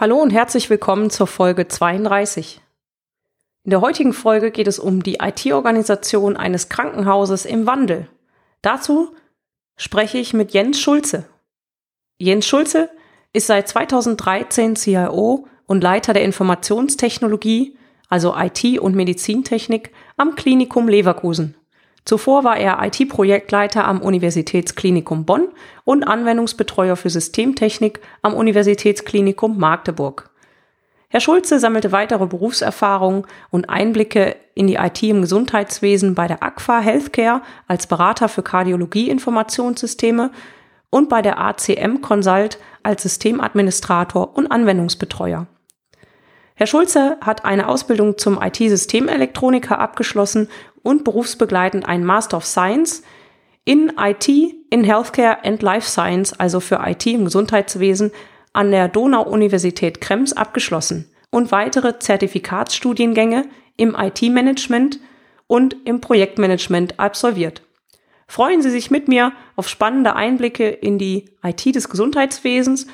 Hallo 0.00 0.16
und 0.16 0.30
herzlich 0.30 0.70
willkommen 0.70 1.10
zur 1.10 1.26
Folge 1.26 1.68
32. 1.68 2.62
In 3.64 3.70
der 3.70 3.82
heutigen 3.82 4.14
Folge 4.14 4.50
geht 4.50 4.66
es 4.66 4.78
um 4.78 5.02
die 5.02 5.18
IT-Organisation 5.20 6.38
eines 6.38 6.70
Krankenhauses 6.70 7.44
im 7.44 7.66
Wandel. 7.66 8.08
Dazu 8.62 9.14
spreche 9.76 10.16
ich 10.16 10.32
mit 10.32 10.52
Jens 10.52 10.80
Schulze. 10.80 11.26
Jens 12.16 12.46
Schulze 12.46 12.88
ist 13.34 13.46
seit 13.46 13.68
2013 13.68 14.74
CIO 14.74 15.46
und 15.66 15.82
Leiter 15.82 16.14
der 16.14 16.24
Informationstechnologie, 16.24 17.76
also 18.08 18.34
IT 18.34 18.80
und 18.80 18.96
Medizintechnik 18.96 19.92
am 20.16 20.34
Klinikum 20.34 20.88
Leverkusen. 20.88 21.56
Zuvor 22.04 22.44
war 22.44 22.56
er 22.56 22.78
IT-Projektleiter 22.82 23.84
am 23.84 24.00
Universitätsklinikum 24.00 25.24
Bonn 25.24 25.48
und 25.84 26.04
Anwendungsbetreuer 26.04 26.96
für 26.96 27.10
Systemtechnik 27.10 28.00
am 28.22 28.34
Universitätsklinikum 28.34 29.58
Magdeburg. 29.58 30.30
Herr 31.08 31.20
Schulze 31.20 31.58
sammelte 31.58 31.90
weitere 31.90 32.26
Berufserfahrungen 32.26 33.26
und 33.50 33.68
Einblicke 33.68 34.36
in 34.54 34.68
die 34.68 34.76
IT 34.76 35.02
im 35.02 35.22
Gesundheitswesen 35.22 36.14
bei 36.14 36.28
der 36.28 36.42
AGFA 36.42 36.78
Healthcare 36.78 37.42
als 37.66 37.88
Berater 37.88 38.28
für 38.28 38.42
Kardiologie-Informationssysteme 38.42 40.30
und 40.88 41.08
bei 41.08 41.20
der 41.20 41.38
ACM 41.40 42.00
Consult 42.00 42.58
als 42.84 43.02
Systemadministrator 43.02 44.36
und 44.36 44.52
Anwendungsbetreuer. 44.52 45.48
Herr 46.60 46.66
Schulze 46.66 47.16
hat 47.22 47.46
eine 47.46 47.68
Ausbildung 47.68 48.18
zum 48.18 48.38
IT-Systemelektroniker 48.38 49.78
abgeschlossen 49.78 50.50
und 50.82 51.04
berufsbegleitend 51.04 51.88
einen 51.88 52.04
Master 52.04 52.36
of 52.36 52.44
Science 52.44 53.02
in 53.64 53.90
IT, 53.98 54.28
in 54.28 54.84
Healthcare 54.84 55.42
and 55.42 55.62
Life 55.62 55.88
Science, 55.88 56.38
also 56.38 56.60
für 56.60 56.82
IT 56.84 57.06
im 57.06 57.24
Gesundheitswesen, 57.24 58.10
an 58.52 58.72
der 58.72 58.88
Donau-Universität 58.88 60.02
Krems 60.02 60.34
abgeschlossen 60.34 61.10
und 61.30 61.50
weitere 61.50 61.98
Zertifikatsstudiengänge 61.98 63.46
im 63.78 63.96
IT-Management 63.98 65.00
und 65.46 65.76
im 65.86 66.02
Projektmanagement 66.02 67.00
absolviert. 67.00 67.62
Freuen 68.28 68.60
Sie 68.60 68.70
sich 68.70 68.90
mit 68.90 69.08
mir 69.08 69.32
auf 69.56 69.66
spannende 69.66 70.14
Einblicke 70.14 70.68
in 70.68 70.98
die 70.98 71.30
IT 71.42 71.74
des 71.74 71.88
Gesundheitswesens 71.88 72.86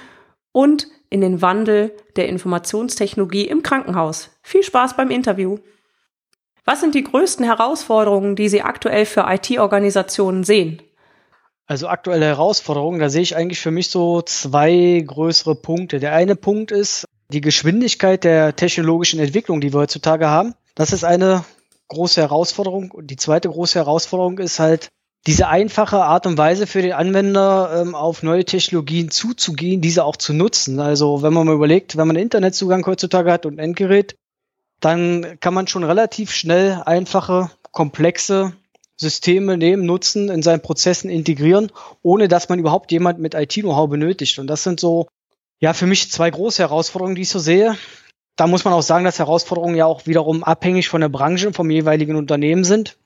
und 0.53 0.87
in 1.11 1.21
den 1.21 1.43
Wandel 1.43 1.93
der 2.17 2.29
Informationstechnologie 2.29 3.47
im 3.47 3.63
Krankenhaus. 3.63 4.31
Viel 4.43 4.63
Spaß 4.63 4.97
beim 4.97 5.11
Interview. 5.11 5.59
Was 6.65 6.81
sind 6.81 6.95
die 6.95 7.05
größten 7.05 7.45
Herausforderungen, 7.45 8.35
die 8.35 8.49
Sie 8.49 8.63
aktuell 8.63 9.07
für 9.07 9.27
IT-Organisationen 9.29 10.43
sehen? 10.43 10.83
Also 11.67 11.89
aktuelle 11.89 12.27
Herausforderungen, 12.27 13.01
da 13.01 13.09
sehe 13.09 13.23
ich 13.23 13.37
eigentlich 13.37 13.61
für 13.61 13.71
mich 13.71 13.89
so 13.89 14.23
zwei 14.23 15.03
größere 15.05 15.55
Punkte. 15.57 15.99
Der 15.99 16.13
eine 16.13 16.37
Punkt 16.37 16.71
ist 16.71 17.05
die 17.29 17.41
Geschwindigkeit 17.41 18.23
der 18.23 18.55
technologischen 18.55 19.19
Entwicklung, 19.19 19.61
die 19.61 19.73
wir 19.73 19.81
heutzutage 19.81 20.29
haben. 20.29 20.55
Das 20.77 20.93
ist 20.93 21.05
eine 21.05 21.45
große 21.89 22.21
Herausforderung. 22.21 22.91
Und 22.91 23.09
die 23.09 23.17
zweite 23.17 23.49
große 23.49 23.79
Herausforderung 23.79 24.39
ist 24.39 24.61
halt 24.61 24.91
diese 25.27 25.49
einfache 25.49 26.05
Art 26.05 26.27
und 26.27 26.39
Weise 26.39 26.69
für 26.69 26.83
den 26.83 26.93
Anwender 26.93 27.83
ähm, 27.83 27.95
auf 27.97 28.23
neue 28.23 28.45
Technologien 28.45 29.11
zuzugehen, 29.11 29.81
diese 29.81 30.05
auch 30.05 30.17
zu 30.17 30.33
nutzen. 30.33 30.79
Also 30.79 31.23
wenn 31.23 31.33
man 31.33 31.47
mal 31.47 31.55
überlegt, 31.55 31.97
wenn 31.97 32.07
man 32.07 32.17
Internetzugang 32.17 32.87
heutzutage 32.87 33.33
hat 33.33 33.45
und 33.45 33.55
ein 33.55 33.59
Endgerät, 33.59 34.15
dann 34.81 35.39
kann 35.41 35.55
man 35.55 35.67
schon 35.67 35.83
relativ 35.83 36.31
schnell 36.31 36.81
einfache, 36.87 37.51
komplexe 37.73 38.53
Systeme 38.99 39.57
nehmen, 39.57 39.85
nutzen, 39.85 40.29
in 40.29 40.43
seinen 40.43 40.63
Prozessen 40.63 41.11
integrieren, 41.11 41.73
ohne 42.03 42.29
dass 42.29 42.49
man 42.49 42.61
überhaupt 42.61 42.93
jemand 42.93 43.19
mit 43.19 43.35
IT-Know-how 43.35 43.91
benötigt. 43.91 44.39
Und 44.39 44.47
das 44.47 44.63
sind 44.63 44.79
so, 44.79 45.09
ja, 45.61 45.73
für 45.73 45.87
mich 45.87 46.11
zwei 46.11 46.31
große 46.31 46.63
Herausforderungen, 46.63 47.17
die 47.17 47.23
ich 47.23 47.31
so 47.31 47.41
sehe. 47.41 47.77
Da 48.37 48.47
muss 48.47 48.65
man 48.65 48.75
auch 48.75 48.83
sagen, 48.83 49.05
dass 49.05 49.19
Herausforderungen 49.19 49.75
ja 49.75 49.87
auch 49.87 50.07
wiederum 50.07 50.45
abhängig 50.45 50.89
von 50.89 51.01
der 51.01 51.09
Branche 51.09 51.49
und 51.49 51.57
vom 51.57 51.71
jeweiligen 51.71 52.17
Unternehmen 52.17 52.65
sind 52.65 52.97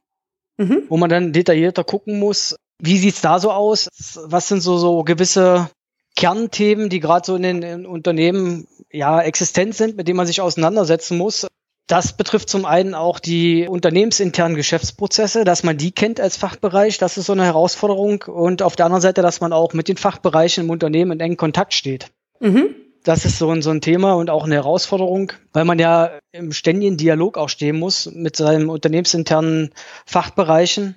mhm. 0.61 0.83
wo 0.89 0.97
man 0.97 1.11
dann 1.11 1.33
detaillierter 1.33 1.85
gucken 1.85 2.19
muss, 2.19 2.57
wie 2.79 2.99
sieht's 2.99 3.21
da 3.21 3.39
so 3.39 3.51
aus? 3.51 3.89
Was 4.25 4.49
sind 4.49 4.61
so, 4.61 4.79
so 4.79 5.03
gewisse 5.03 5.71
Kernthemen, 6.17 6.89
die 6.89 7.01
gerade 7.01 7.27
so 7.27 7.37
in 7.37 7.43
den 7.43 7.63
in 7.63 7.87
Unternehmen 7.87 8.67
ja 8.91 9.21
existent 9.21 9.75
sind, 9.75 9.97
mit 9.97 10.09
denen 10.09 10.17
man 10.17 10.27
sich 10.27 10.41
auseinandersetzen 10.41 11.19
muss? 11.19 11.47
Das 11.87 12.17
betrifft 12.17 12.49
zum 12.49 12.65
einen 12.67 12.95
auch 12.95 13.19
die 13.19 13.67
unternehmensinternen 13.67 14.57
Geschäftsprozesse, 14.57 15.45
dass 15.45 15.65
man 15.65 15.77
die 15.77 15.91
kennt 15.91 16.21
als 16.21 16.37
Fachbereich. 16.37 16.99
Das 16.99 17.19
ist 17.19 17.27
so 17.27 17.33
eine 17.33 17.45
Herausforderung. 17.45 18.23
Und 18.23 18.63
auf 18.63 18.77
der 18.77 18.87
anderen 18.87 19.03
Seite, 19.03 19.23
dass 19.23 19.41
man 19.41 19.53
auch 19.53 19.73
mit 19.73 19.89
den 19.89 19.97
Fachbereichen 19.97 20.65
im 20.65 20.71
Unternehmen 20.71 21.13
in 21.13 21.21
engen 21.21 21.37
Kontakt 21.37 21.75
steht. 21.75 22.07
Mhm 22.39 22.77
das 23.05 23.25
ist 23.25 23.39
so 23.39 23.51
ein, 23.51 23.63
so 23.63 23.71
ein 23.71 23.81
Thema 23.81 24.15
und 24.15 24.31
auch 24.31 24.45
eine 24.45 24.57
Herausforderung, 24.57 25.33
weil 25.53 25.65
man 25.65 25.79
ja 25.79 26.11
im 26.33 26.53
ständigen 26.53 26.97
Dialog 26.97 27.39
auch 27.39 27.49
stehen 27.49 27.79
muss 27.79 28.11
mit 28.13 28.37
seinen 28.37 28.69
unternehmensinternen 28.69 29.73
Fachbereichen, 30.05 30.97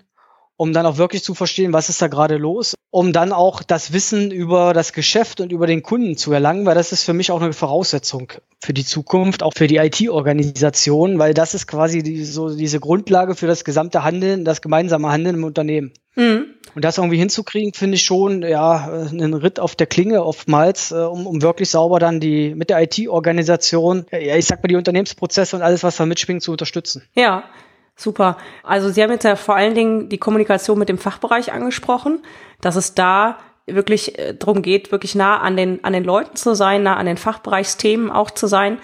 um 0.58 0.74
dann 0.74 0.86
auch 0.86 0.98
wirklich 0.98 1.24
zu 1.24 1.34
verstehen, 1.34 1.74
was 1.74 1.90
ist 1.90 2.02
da 2.02 2.08
gerade 2.08 2.38
los, 2.38 2.76
um 2.92 3.12
dann 3.12 3.34
auch 3.34 3.64
das 3.64 3.92
Wissen 3.92 4.32
über 4.32 4.74
das 4.74 4.94
Geschäft 4.94 5.42
und 5.42 5.52
über 5.52 5.68
den 5.68 5.82
Kunden 5.82 6.16
zu 6.16 6.32
erlangen, 6.32 6.66
weil 6.66 6.76
das 6.76 6.92
ist 6.92 7.04
für 7.04 7.14
mich 7.14 7.32
auch 7.32 7.42
eine 7.42 7.54
Voraussetzung 7.54 8.34
für 8.64 8.74
die 8.74 8.86
Zukunft, 8.86 9.42
auch 9.44 9.54
für 9.56 9.68
die 9.68 9.78
IT-Organisation, 9.78 11.18
weil 11.18 11.34
das 11.34 11.54
ist 11.54 11.68
quasi 11.68 12.04
die, 12.04 12.24
so 12.24 12.56
diese 12.56 12.80
Grundlage 12.80 13.36
für 13.36 13.48
das 13.48 13.64
gesamte 13.64 14.04
Handeln, 14.04 14.46
das 14.46 14.62
gemeinsame 14.62 15.12
Handeln 15.12 15.38
im 15.38 15.44
Unternehmen. 15.44 15.92
Mhm. 16.16 16.46
Und 16.76 16.86
das 16.86 16.98
irgendwie 16.98 17.18
hinzukriegen, 17.18 17.74
finde 17.74 17.96
ich 17.96 18.04
schon, 18.04 18.42
ja, 18.44 19.08
einen 19.10 19.34
Ritt 19.34 19.60
auf 19.60 19.76
der 19.76 19.88
Klinge 19.88 20.24
oftmals, 20.24 20.92
äh, 20.92 20.96
um, 20.96 21.28
um 21.28 21.42
wirklich 21.42 21.70
sauber 21.70 22.00
dann 22.00 22.20
die, 22.20 22.56
mit 22.56 22.70
der 22.70 22.82
IT-Organisation, 22.82 24.06
ja, 24.12 24.36
ich 24.36 24.46
sag 24.46 24.64
mal, 24.64 24.68
die 24.68 24.76
Unternehmensprozesse 24.76 25.56
und 25.56 25.62
alles, 25.62 25.84
was 25.84 25.98
da 25.98 26.06
mitschwingt, 26.06 26.42
zu 26.42 26.52
unterstützen. 26.52 27.04
Ja. 27.14 27.44
Super. 27.96 28.38
Also 28.64 28.90
Sie 28.90 29.02
haben 29.02 29.12
jetzt 29.12 29.24
ja 29.24 29.36
vor 29.36 29.56
allen 29.56 29.76
Dingen 29.76 30.10
die 30.10 30.18
Kommunikation 30.18 30.80
mit 30.80 30.90
dem 30.90 30.98
Fachbereich 30.98 31.52
angesprochen, 31.52 32.24
dass 32.62 32.76
es 32.76 32.96
da 32.96 33.38
wirklich 33.66 34.18
äh, 34.18 34.34
darum 34.34 34.62
geht, 34.62 34.92
wirklich 34.92 35.16
nah 35.16 35.40
an 35.40 35.56
den, 35.56 35.84
an 35.84 35.94
den 35.94 36.04
Leuten 36.04 36.36
zu 36.36 36.56
sein, 36.56 36.84
nah 36.84 36.98
an 36.98 37.06
den 37.06 37.18
Fachbereichsthemen 37.18 38.12
auch 38.12 38.32
zu 38.32 38.48
sein. 38.48 38.80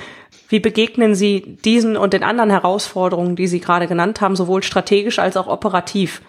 Wie 0.48 0.60
begegnen 0.60 1.16
Sie 1.16 1.58
diesen 1.64 1.98
und 1.98 2.14
den 2.14 2.24
anderen 2.24 2.50
Herausforderungen, 2.50 3.36
die 3.36 3.48
Sie 3.48 3.60
gerade 3.60 3.88
genannt 3.88 4.22
haben, 4.22 4.36
sowohl 4.36 4.64
strategisch 4.64 5.20
als 5.20 5.38
auch 5.38 5.48
operativ? 5.48 6.22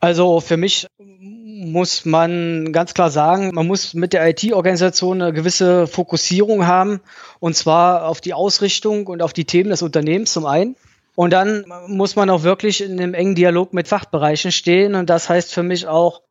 Also 0.00 0.40
für 0.40 0.56
mich 0.56 0.86
muss 0.98 2.04
man 2.04 2.72
ganz 2.72 2.94
klar 2.94 3.10
sagen, 3.10 3.50
man 3.52 3.66
muss 3.66 3.92
mit 3.92 4.12
der 4.12 4.28
IT-Organisation 4.28 5.20
eine 5.20 5.32
gewisse 5.32 5.86
Fokussierung 5.86 6.66
haben, 6.66 7.00
und 7.40 7.56
zwar 7.56 8.06
auf 8.06 8.20
die 8.20 8.32
Ausrichtung 8.32 9.08
und 9.08 9.22
auf 9.22 9.32
die 9.32 9.44
Themen 9.44 9.70
des 9.70 9.82
Unternehmens 9.82 10.32
zum 10.32 10.46
einen. 10.46 10.76
Und 11.18 11.32
dann 11.32 11.64
muss 11.88 12.14
man 12.14 12.30
auch 12.30 12.44
wirklich 12.44 12.80
in 12.80 12.92
einem 12.92 13.12
engen 13.12 13.34
Dialog 13.34 13.74
mit 13.74 13.88
Fachbereichen 13.88 14.52
stehen. 14.52 14.94
Und 14.94 15.10
das 15.10 15.28
heißt 15.28 15.52
für 15.52 15.64
mich 15.64 15.88
auch, 15.88 16.22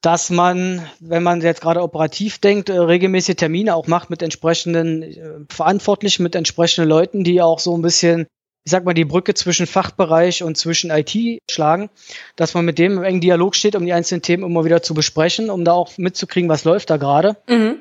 dass 0.00 0.30
man, 0.30 0.88
wenn 1.00 1.22
man 1.22 1.42
jetzt 1.42 1.60
gerade 1.60 1.82
operativ 1.82 2.38
denkt, 2.38 2.70
äh, 2.70 2.78
regelmäßige 2.78 3.36
Termine 3.36 3.74
auch 3.74 3.88
macht 3.88 4.08
mit 4.08 4.22
entsprechenden 4.22 5.02
äh, 5.02 5.40
Verantwortlichen, 5.50 6.22
mit 6.22 6.34
entsprechenden 6.34 6.88
Leuten, 6.88 7.24
die 7.24 7.42
auch 7.42 7.58
so 7.58 7.76
ein 7.76 7.82
bisschen 7.82 8.26
ich 8.64 8.70
sag 8.70 8.86
mal, 8.86 8.94
die 8.94 9.04
Brücke 9.04 9.34
zwischen 9.34 9.66
Fachbereich 9.66 10.42
und 10.42 10.56
zwischen 10.56 10.90
IT 10.90 11.14
schlagen, 11.50 11.90
dass 12.36 12.54
man 12.54 12.64
mit 12.64 12.78
dem 12.78 12.92
im 12.92 13.04
engen 13.04 13.20
Dialog 13.20 13.54
steht, 13.54 13.76
um 13.76 13.84
die 13.84 13.92
einzelnen 13.92 14.22
Themen 14.22 14.44
immer 14.44 14.64
wieder 14.64 14.82
zu 14.82 14.94
besprechen, 14.94 15.50
um 15.50 15.64
da 15.66 15.72
auch 15.72 15.98
mitzukriegen, 15.98 16.48
was 16.48 16.64
läuft 16.64 16.88
da 16.88 16.96
gerade. 16.96 17.36
Mhm. 17.48 17.80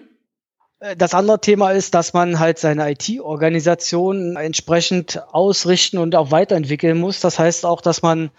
Äh, 0.81 0.97
das 0.97 1.13
andere 1.13 1.39
Thema 1.39 1.71
ist, 1.71 1.93
dass 1.93 2.13
man 2.13 2.39
halt 2.39 2.59
seine 2.59 2.91
IT-Organisation 2.91 4.35
entsprechend 4.35 5.23
ausrichten 5.31 5.97
und 5.97 6.15
auch 6.15 6.31
weiterentwickeln 6.31 6.99
muss. 6.99 7.21
Das 7.21 7.39
heißt 7.39 7.65
auch, 7.65 7.81
dass 7.81 8.01
man 8.01 8.31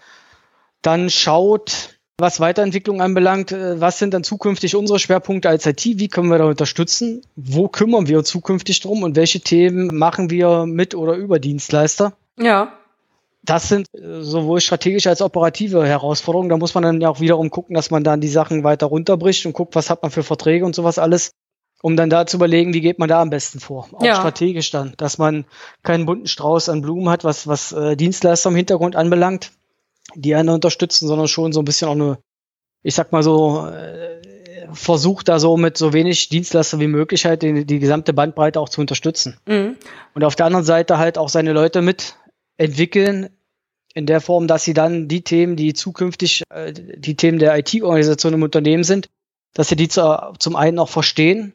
dann 0.81 1.09
schaut, 1.09 1.97
was 2.17 2.39
Weiterentwicklung 2.39 3.01
anbelangt, 3.01 3.51
äh, 3.51 3.81
was 3.81 3.97
sind 3.97 4.13
dann 4.13 4.23
zukünftig 4.23 4.75
unsere 4.75 4.99
Schwerpunkte 4.99 5.49
als 5.49 5.65
IT? 5.65 5.83
Wie 5.83 6.09
können 6.09 6.29
wir 6.29 6.37
da 6.37 6.45
unterstützen? 6.45 7.23
Wo 7.35 7.67
kümmern 7.67 8.07
wir 8.07 8.19
uns 8.19 8.29
zukünftig 8.29 8.81
drum 8.81 9.01
und 9.03 9.15
welche 9.15 9.39
Themen 9.39 9.87
machen 9.97 10.29
wir 10.29 10.65
mit 10.65 10.93
oder 10.93 11.15
über 11.15 11.39
Dienstleister? 11.39 12.13
Ja. 12.37 12.73
das 13.43 13.69
sind 13.69 13.87
sowohl 13.93 14.61
strategische 14.61 15.09
als 15.09 15.21
operative 15.21 15.85
Herausforderungen. 15.85 16.49
Da 16.49 16.57
muss 16.57 16.73
man 16.73 16.83
dann 16.83 17.01
ja 17.01 17.09
auch 17.09 17.19
wiederum 17.19 17.49
gucken, 17.49 17.75
dass 17.75 17.91
man 17.91 18.03
dann 18.03 18.21
die 18.21 18.29
Sachen 18.29 18.63
weiter 18.63 18.87
runterbricht 18.87 19.45
und 19.45 19.53
guckt, 19.53 19.75
was 19.75 19.89
hat 19.89 20.01
man 20.01 20.11
für 20.11 20.23
Verträge 20.23 20.65
und 20.65 20.73
sowas 20.73 20.97
alles, 20.97 21.33
um 21.83 21.97
dann 21.97 22.09
da 22.09 22.25
zu 22.25 22.37
überlegen, 22.37 22.73
wie 22.73 22.79
geht 22.79 22.97
man 22.97 23.09
da 23.09 23.21
am 23.21 23.29
besten 23.29 23.59
vor. 23.59 23.89
Auch 23.91 24.05
ja. 24.05 24.15
strategisch 24.15 24.71
dann, 24.71 24.93
dass 24.95 25.17
man 25.17 25.43
keinen 25.83 26.05
bunten 26.05 26.27
Strauß 26.27 26.69
an 26.69 26.81
Blumen 26.81 27.09
hat, 27.09 27.25
was, 27.25 27.45
was 27.45 27.73
äh, 27.73 27.97
Dienstleister 27.97 28.49
im 28.49 28.55
Hintergrund 28.55 28.95
anbelangt, 28.95 29.51
die 30.15 30.33
einen 30.33 30.47
unterstützen, 30.47 31.09
sondern 31.09 31.27
schon 31.27 31.51
so 31.51 31.61
ein 31.61 31.65
bisschen 31.65 31.89
auch 31.89 31.95
eine, 31.95 32.19
ich 32.83 32.95
sag 32.95 33.11
mal 33.11 33.21
so, 33.21 33.67
äh, 33.67 34.21
versucht 34.71 35.27
da 35.27 35.39
so 35.39 35.57
mit 35.57 35.77
so 35.77 35.91
wenig 35.91 36.29
Dienstleister 36.29 36.79
wie 36.79 36.87
möglich 36.87 37.25
halt 37.25 37.41
die, 37.41 37.65
die 37.65 37.79
gesamte 37.79 38.13
Bandbreite 38.13 38.61
auch 38.61 38.69
zu 38.69 38.79
unterstützen. 38.79 39.37
Mhm. 39.45 39.75
Und 40.13 40.23
auf 40.23 40.37
der 40.37 40.45
anderen 40.45 40.65
Seite 40.65 40.99
halt 40.99 41.17
auch 41.17 41.27
seine 41.27 41.51
Leute 41.51 41.81
mit 41.81 42.15
entwickeln 42.55 43.29
in 43.93 44.05
der 44.05 44.21
Form, 44.21 44.47
dass 44.47 44.63
sie 44.63 44.73
dann 44.73 45.09
die 45.09 45.25
Themen, 45.25 45.57
die 45.57 45.73
zukünftig 45.73 46.43
äh, 46.49 46.71
die 46.71 47.17
Themen 47.17 47.39
der 47.39 47.57
IT-Organisation 47.57 48.35
im 48.35 48.43
Unternehmen 48.43 48.85
sind, 48.85 49.09
dass 49.53 49.67
sie 49.67 49.75
die 49.75 49.89
zu, 49.89 50.33
zum 50.39 50.55
einen 50.55 50.79
auch 50.79 50.89
verstehen 50.89 51.53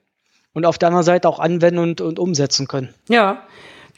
und 0.53 0.67
auf 0.67 0.79
der 0.79 0.89
anderen 0.89 1.05
Seite 1.05 1.29
auch 1.29 1.39
anwenden 1.39 1.79
und, 1.79 2.01
und 2.01 2.19
umsetzen 2.19 2.67
können. 2.69 2.95
Ja. 3.09 3.43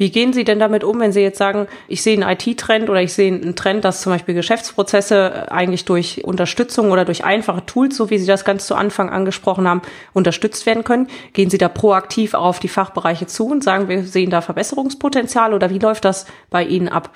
Wie 0.00 0.10
gehen 0.10 0.32
Sie 0.32 0.44
denn 0.44 0.58
damit 0.58 0.82
um, 0.82 0.98
wenn 0.98 1.12
Sie 1.12 1.20
jetzt 1.20 1.36
sagen, 1.36 1.66
ich 1.86 2.02
sehe 2.02 2.14
einen 2.14 2.38
IT-Trend 2.38 2.88
oder 2.88 3.02
ich 3.02 3.12
sehe 3.12 3.30
einen 3.30 3.54
Trend, 3.54 3.84
dass 3.84 4.00
zum 4.00 4.12
Beispiel 4.12 4.34
Geschäftsprozesse 4.34 5.46
äh, 5.46 5.50
eigentlich 5.50 5.84
durch 5.84 6.24
Unterstützung 6.24 6.90
oder 6.90 7.04
durch 7.04 7.22
einfache 7.22 7.66
Tools, 7.66 7.98
so 7.98 8.08
wie 8.08 8.16
Sie 8.16 8.24
das 8.24 8.46
ganz 8.46 8.66
zu 8.66 8.76
Anfang 8.76 9.10
angesprochen 9.10 9.68
haben, 9.68 9.82
unterstützt 10.14 10.64
werden 10.64 10.84
können? 10.84 11.08
Gehen 11.34 11.50
Sie 11.50 11.58
da 11.58 11.68
proaktiv 11.68 12.32
auf 12.32 12.60
die 12.60 12.68
Fachbereiche 12.68 13.26
zu 13.26 13.48
und 13.48 13.62
sagen, 13.62 13.88
wir 13.88 14.02
sehen 14.02 14.30
da 14.30 14.40
Verbesserungspotenzial 14.40 15.52
oder 15.52 15.68
wie 15.68 15.78
läuft 15.78 16.06
das 16.06 16.24
bei 16.48 16.64
Ihnen 16.64 16.88
ab? 16.88 17.10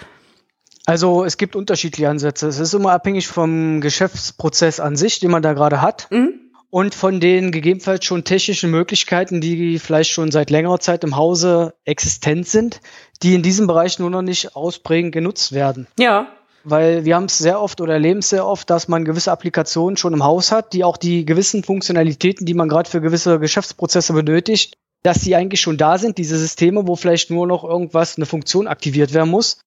Also 0.85 1.25
es 1.25 1.39
gibt 1.39 1.57
unterschiedliche 1.57 2.11
Ansätze. 2.11 2.49
Es 2.49 2.59
ist 2.59 2.75
immer 2.75 2.93
abhängig 2.93 3.29
vom 3.29 3.81
Geschäftsprozess 3.81 4.79
an 4.79 4.97
sich, 4.97 5.21
den 5.21 5.31
man 5.31 5.43
da 5.43 5.55
gerade 5.55 5.81
hat. 5.81 6.09
Mhm 6.11 6.44
und 6.75 6.93
von 6.93 7.21
den 7.21 7.53
gegebenenfalls 7.53 8.05
schon 8.05 8.25
technischen 8.25 8.69
Möglichkeiten, 8.69 9.41
die 9.41 9.79
vielleicht 9.79 10.11
schon 10.11 10.33
seit 10.33 10.51
längerer 10.51 10.81
Zeit 10.81 11.05
im 11.05 11.15
Hause 11.17 11.75
existent 11.85 12.49
sind, 12.49 12.81
die 13.23 13.37
in 13.37 13.45
diesem 13.45 13.69
Bereich 13.69 14.01
nur 14.01 14.11
noch 14.11 14.23
nicht 14.23 14.57
ausprägend 14.57 15.13
genutzt 15.13 15.53
werden. 15.53 15.87
Ja. 16.01 16.27
Weil 16.65 17.05
wir 17.05 17.15
haben 17.15 17.27
es 17.27 17.39
sehr 17.39 17.61
oft 17.61 17.81
oder 17.81 17.93
erleben 17.93 18.19
es 18.19 18.31
sehr 18.31 18.45
oft, 18.45 18.69
dass 18.71 18.89
man 18.89 19.05
gewisse 19.05 19.31
Applikationen 19.31 19.97
schon 19.97 20.15
im 20.15 20.25
Haus 20.25 20.51
hat, 20.51 20.73
die 20.73 20.83
auch 20.83 20.97
die 20.97 21.25
gewissen 21.25 21.63
Funktionalitäten, 21.63 22.45
die 22.45 22.55
man 22.55 22.69
gerade 22.69 22.91
für 22.91 23.01
gewisse 23.01 23.39
Geschäftsprozesse 23.39 24.13
benötigt, 24.13 24.77
dass 25.05 25.21
die 25.21 25.37
eigentlich 25.37 25.61
schon 25.61 25.77
da 25.77 25.97
sind, 25.97 26.19
diese 26.19 26.37
Systeme, 26.37 26.89
wo 26.89 26.97
vielleicht 26.97 27.31
nur 27.31 27.47
noch 27.47 27.63
irgendwas, 27.63 28.17
eine 28.17 28.27
Funktion 28.27 28.67
aktiviert 28.67 29.15
werden 29.15 29.31
muss. 29.31 29.61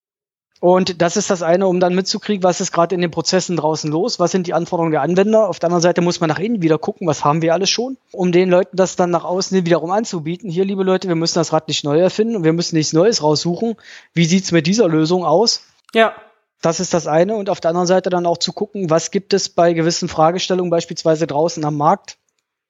Und 0.59 1.01
das 1.01 1.17
ist 1.17 1.29
das 1.29 1.43
eine, 1.43 1.67
um 1.67 1.79
dann 1.79 1.93
mitzukriegen, 1.93 2.43
was 2.43 2.61
ist 2.61 2.71
gerade 2.71 2.95
in 2.95 3.01
den 3.01 3.11
Prozessen 3.11 3.57
draußen 3.57 3.91
los, 3.91 4.19
was 4.19 4.31
sind 4.31 4.47
die 4.47 4.55
Anforderungen 4.55 4.91
der 4.91 5.01
Anwender. 5.01 5.47
Auf 5.49 5.59
der 5.59 5.67
anderen 5.67 5.83
Seite 5.83 6.01
muss 6.01 6.19
man 6.19 6.29
nach 6.29 6.39
innen 6.39 6.63
wieder 6.63 6.79
gucken, 6.79 7.07
was 7.07 7.23
haben 7.23 7.43
wir 7.43 7.53
alles 7.53 7.69
schon, 7.69 7.97
um 8.11 8.31
den 8.31 8.49
Leuten 8.49 8.75
das 8.75 8.95
dann 8.95 9.11
nach 9.11 9.23
außen 9.23 9.65
wiederum 9.65 9.91
anzubieten. 9.91 10.49
Hier, 10.49 10.65
liebe 10.65 10.83
Leute, 10.83 11.07
wir 11.07 11.15
müssen 11.15 11.37
das 11.37 11.53
Rad 11.53 11.67
nicht 11.67 11.83
neu 11.83 11.99
erfinden 11.99 12.35
und 12.35 12.43
wir 12.43 12.53
müssen 12.53 12.75
nichts 12.75 12.93
Neues 12.93 13.21
raussuchen. 13.21 13.75
Wie 14.13 14.25
sieht's 14.25 14.51
mit 14.51 14.65
dieser 14.65 14.87
Lösung 14.87 15.25
aus? 15.25 15.61
Ja. 15.93 16.13
Das 16.61 16.79
ist 16.79 16.91
das 16.95 17.05
eine. 17.05 17.35
Und 17.35 17.51
auf 17.51 17.59
der 17.59 17.69
anderen 17.69 17.85
Seite 17.85 18.09
dann 18.09 18.25
auch 18.25 18.39
zu 18.39 18.51
gucken, 18.51 18.89
was 18.89 19.11
gibt 19.11 19.33
es 19.33 19.49
bei 19.49 19.73
gewissen 19.73 20.09
Fragestellungen 20.09 20.71
beispielsweise 20.71 21.27
draußen 21.27 21.63
am 21.63 21.77
Markt 21.77 22.17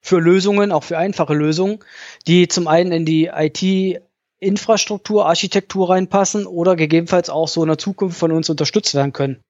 für 0.02 0.20
Lösungen, 0.20 0.72
auch 0.72 0.84
für 0.84 0.98
einfache 0.98 1.32
Lösungen, 1.32 1.78
die 2.26 2.48
zum 2.48 2.68
einen 2.68 2.92
in 2.92 3.06
die 3.06 3.30
IT 3.34 4.02
Infrastruktur, 4.40 5.26
Architektur 5.26 5.90
reinpassen 5.90 6.46
oder 6.46 6.76
gegebenenfalls 6.76 7.30
auch 7.30 7.48
so 7.48 7.62
in 7.62 7.68
der 7.68 7.78
Zukunft 7.78 8.18
von 8.18 8.32
uns 8.32 8.48
unterstützt 8.48 8.94
werden 8.94 9.12
können. 9.12 9.42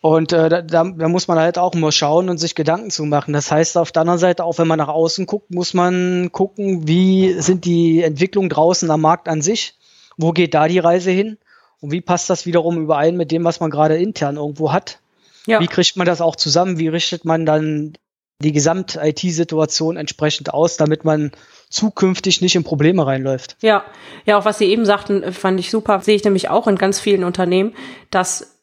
Und 0.00 0.32
äh, 0.32 0.48
da, 0.48 0.62
da 0.62 0.84
muss 0.84 1.26
man 1.26 1.38
halt 1.38 1.58
auch 1.58 1.74
immer 1.74 1.90
schauen 1.90 2.28
und 2.28 2.38
sich 2.38 2.54
Gedanken 2.54 2.90
zu 2.90 3.04
machen. 3.04 3.32
Das 3.32 3.50
heißt, 3.50 3.76
auf 3.76 3.90
der 3.90 4.02
anderen 4.02 4.20
Seite, 4.20 4.44
auch 4.44 4.58
wenn 4.58 4.68
man 4.68 4.78
nach 4.78 4.88
außen 4.88 5.26
guckt, 5.26 5.50
muss 5.50 5.74
man 5.74 6.30
gucken, 6.30 6.86
wie 6.86 7.40
sind 7.40 7.64
die 7.64 8.02
Entwicklungen 8.02 8.48
draußen 8.48 8.88
am 8.90 9.00
Markt 9.00 9.28
an 9.28 9.42
sich? 9.42 9.74
Wo 10.16 10.32
geht 10.32 10.54
da 10.54 10.68
die 10.68 10.78
Reise 10.78 11.10
hin? 11.10 11.38
Und 11.80 11.90
wie 11.90 12.00
passt 12.00 12.30
das 12.30 12.46
wiederum 12.46 12.80
überein 12.80 13.16
mit 13.16 13.32
dem, 13.32 13.42
was 13.42 13.58
man 13.58 13.70
gerade 13.70 13.96
intern 13.96 14.36
irgendwo 14.36 14.72
hat? 14.72 15.00
Ja. 15.46 15.60
Wie 15.60 15.66
kriegt 15.66 15.96
man 15.96 16.06
das 16.06 16.20
auch 16.20 16.36
zusammen? 16.36 16.78
Wie 16.78 16.88
richtet 16.88 17.24
man 17.24 17.44
dann 17.44 17.94
die 18.40 18.52
Gesamt-IT-Situation 18.52 19.96
entsprechend 19.96 20.54
aus, 20.54 20.76
damit 20.76 21.04
man 21.04 21.32
zukünftig 21.70 22.40
nicht 22.40 22.54
in 22.54 22.64
Probleme 22.64 23.04
reinläuft. 23.04 23.56
Ja, 23.60 23.84
ja, 24.24 24.38
auch 24.38 24.44
was 24.44 24.58
Sie 24.58 24.66
eben 24.66 24.86
sagten, 24.86 25.32
fand 25.32 25.58
ich 25.58 25.70
super. 25.70 26.00
Sehe 26.00 26.14
ich 26.14 26.24
nämlich 26.24 26.48
auch 26.48 26.68
in 26.68 26.76
ganz 26.76 27.00
vielen 27.00 27.24
Unternehmen, 27.24 27.74
dass 28.10 28.58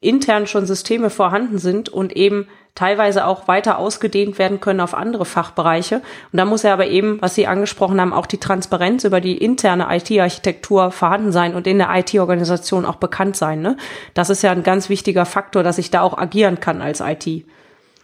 intern 0.00 0.46
schon 0.46 0.66
Systeme 0.66 1.08
vorhanden 1.08 1.58
sind 1.58 1.88
und 1.88 2.14
eben 2.14 2.46
teilweise 2.74 3.26
auch 3.26 3.48
weiter 3.48 3.78
ausgedehnt 3.78 4.38
werden 4.38 4.60
können 4.60 4.80
auf 4.80 4.92
andere 4.92 5.24
Fachbereiche. 5.24 6.02
Und 6.30 6.36
da 6.36 6.44
muss 6.44 6.62
ja 6.62 6.74
aber 6.74 6.86
eben, 6.86 7.20
was 7.22 7.34
Sie 7.34 7.46
angesprochen 7.46 7.98
haben, 7.98 8.12
auch 8.12 8.26
die 8.26 8.38
Transparenz 8.38 9.04
über 9.04 9.22
die 9.22 9.38
interne 9.38 9.86
IT-Architektur 9.90 10.90
vorhanden 10.90 11.32
sein 11.32 11.54
und 11.54 11.66
in 11.66 11.78
der 11.78 11.88
IT-Organisation 11.96 12.84
auch 12.84 12.96
bekannt 12.96 13.36
sein. 13.36 13.62
Ne? 13.62 13.78
Das 14.12 14.28
ist 14.28 14.42
ja 14.42 14.52
ein 14.52 14.62
ganz 14.62 14.90
wichtiger 14.90 15.24
Faktor, 15.24 15.62
dass 15.62 15.78
ich 15.78 15.90
da 15.90 16.02
auch 16.02 16.18
agieren 16.18 16.60
kann 16.60 16.82
als 16.82 17.00
IT. 17.00 17.46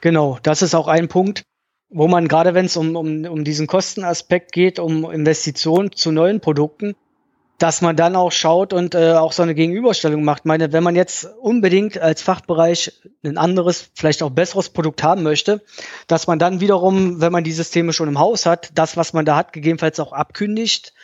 Genau, 0.02 0.38
das 0.42 0.62
ist 0.62 0.74
auch 0.74 0.88
ein 0.88 1.06
Punkt, 1.06 1.44
wo 1.88 2.08
man 2.08 2.26
gerade, 2.26 2.54
wenn 2.54 2.66
es 2.66 2.76
um, 2.76 2.96
um, 2.96 3.24
um 3.24 3.44
diesen 3.44 3.68
Kostenaspekt 3.68 4.50
geht, 4.50 4.80
um 4.80 5.08
Investitionen 5.08 5.92
zu 5.92 6.10
neuen 6.10 6.40
Produkten, 6.40 6.96
dass 7.58 7.82
man 7.82 7.94
dann 7.94 8.16
auch 8.16 8.32
schaut 8.32 8.72
und 8.72 8.96
äh, 8.96 9.12
auch 9.12 9.30
so 9.30 9.44
eine 9.44 9.54
Gegenüberstellung 9.54 10.24
macht. 10.24 10.40
Ich 10.40 10.46
meine, 10.46 10.72
wenn 10.72 10.82
man 10.82 10.96
jetzt 10.96 11.28
unbedingt 11.40 11.98
als 11.98 12.20
Fachbereich 12.20 13.00
ein 13.24 13.38
anderes, 13.38 13.90
vielleicht 13.94 14.24
auch 14.24 14.30
besseres 14.30 14.70
Produkt 14.70 15.04
haben 15.04 15.22
möchte, 15.22 15.62
dass 16.08 16.26
man 16.26 16.40
dann 16.40 16.58
wiederum, 16.58 17.20
wenn 17.20 17.30
man 17.30 17.44
die 17.44 17.52
Systeme 17.52 17.92
schon 17.92 18.08
im 18.08 18.18
Haus 18.18 18.44
hat, 18.44 18.70
das, 18.74 18.96
was 18.96 19.12
man 19.12 19.24
da 19.24 19.36
hat, 19.36 19.52
gegebenenfalls 19.52 20.00
auch 20.00 20.12
abkündigt 20.12 20.94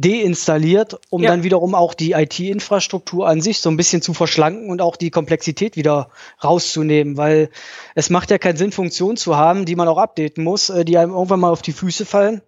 deinstalliert, 0.00 1.00
um 1.10 1.22
ja. 1.22 1.30
dann 1.30 1.42
wiederum 1.42 1.74
auch 1.74 1.92
die 1.92 2.12
IT-Infrastruktur 2.12 3.26
an 3.26 3.40
sich 3.40 3.60
so 3.60 3.68
ein 3.68 3.76
bisschen 3.76 4.00
zu 4.00 4.14
verschlanken 4.14 4.70
und 4.70 4.80
auch 4.80 4.96
die 4.96 5.10
Komplexität 5.10 5.76
wieder 5.76 6.10
rauszunehmen, 6.42 7.16
weil 7.16 7.50
es 7.96 8.08
macht 8.08 8.30
ja 8.30 8.38
keinen 8.38 8.56
Sinn, 8.56 8.70
Funktionen 8.70 9.16
zu 9.16 9.36
haben, 9.36 9.64
die 9.64 9.74
man 9.74 9.88
auch 9.88 9.98
updaten 9.98 10.44
muss, 10.44 10.70
äh, 10.70 10.84
die 10.84 10.96
einem 10.98 11.12
irgendwann 11.12 11.40
mal 11.40 11.50
auf 11.50 11.62
die 11.62 11.72
Füße 11.72 12.06
fallen, 12.06 12.42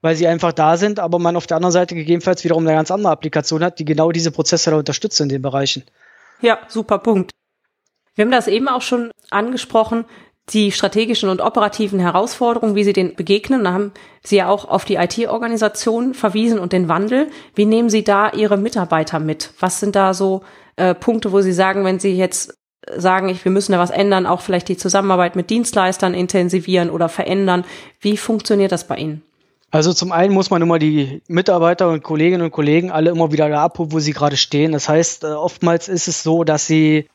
weil 0.00 0.16
sie 0.16 0.26
einfach 0.26 0.52
da 0.52 0.78
sind, 0.78 0.98
aber 0.98 1.18
man 1.18 1.36
auf 1.36 1.46
der 1.46 1.58
anderen 1.58 1.72
Seite 1.72 1.94
gegebenenfalls 1.94 2.42
wiederum 2.42 2.66
eine 2.66 2.76
ganz 2.76 2.90
andere 2.90 3.12
Applikation 3.12 3.62
hat, 3.62 3.78
die 3.78 3.84
genau 3.84 4.10
diese 4.10 4.30
Prozesse 4.30 4.70
da 4.70 4.78
unterstützt 4.78 5.20
in 5.20 5.28
den 5.28 5.42
Bereichen. 5.42 5.84
Ja, 6.40 6.58
super 6.68 6.98
Punkt. 6.98 7.32
Wir 8.14 8.24
haben 8.24 8.32
das 8.32 8.48
eben 8.48 8.68
auch 8.68 8.82
schon 8.82 9.10
angesprochen 9.30 10.06
die 10.50 10.72
strategischen 10.72 11.28
und 11.28 11.40
operativen 11.40 11.98
Herausforderungen, 11.98 12.74
wie 12.74 12.84
Sie 12.84 12.92
den 12.92 13.14
begegnen. 13.14 13.64
Da 13.64 13.72
haben 13.72 13.92
Sie 14.22 14.36
ja 14.36 14.48
auch 14.48 14.66
auf 14.66 14.84
die 14.84 14.96
IT-Organisation 14.96 16.14
verwiesen 16.14 16.58
und 16.58 16.72
den 16.72 16.88
Wandel. 16.88 17.28
Wie 17.54 17.64
nehmen 17.64 17.88
Sie 17.88 18.04
da 18.04 18.30
Ihre 18.30 18.56
Mitarbeiter 18.56 19.20
mit? 19.20 19.52
Was 19.60 19.80
sind 19.80 19.96
da 19.96 20.12
so 20.12 20.42
äh, 20.76 20.94
Punkte, 20.94 21.32
wo 21.32 21.40
Sie 21.40 21.52
sagen, 21.52 21.84
wenn 21.84 21.98
Sie 21.98 22.14
jetzt 22.14 22.54
sagen, 22.96 23.28
ich, 23.28 23.44
wir 23.44 23.52
müssen 23.52 23.72
da 23.72 23.78
was 23.78 23.90
ändern, 23.90 24.26
auch 24.26 24.42
vielleicht 24.42 24.68
die 24.68 24.76
Zusammenarbeit 24.76 25.36
mit 25.36 25.50
Dienstleistern 25.50 26.14
intensivieren 26.14 26.90
oder 26.90 27.08
verändern. 27.08 27.64
Wie 28.00 28.16
funktioniert 28.16 28.72
das 28.72 28.86
bei 28.86 28.96
Ihnen? 28.96 29.22
Also 29.70 29.92
zum 29.92 30.12
einen 30.12 30.32
muss 30.32 30.50
man 30.50 30.62
immer 30.62 30.78
die 30.78 31.20
Mitarbeiter 31.26 31.88
und 31.88 32.04
Kolleginnen 32.04 32.42
und 32.42 32.52
Kollegen 32.52 32.92
alle 32.92 33.10
immer 33.10 33.32
wieder 33.32 33.48
da 33.48 33.64
abholen, 33.64 33.90
wo 33.90 33.98
sie 33.98 34.12
gerade 34.12 34.36
stehen. 34.36 34.70
Das 34.70 34.88
heißt, 34.88 35.24
äh, 35.24 35.28
oftmals 35.28 35.88
ist 35.88 36.06
es 36.06 36.22
so, 36.22 36.44
dass 36.44 36.68
sie 36.68 37.08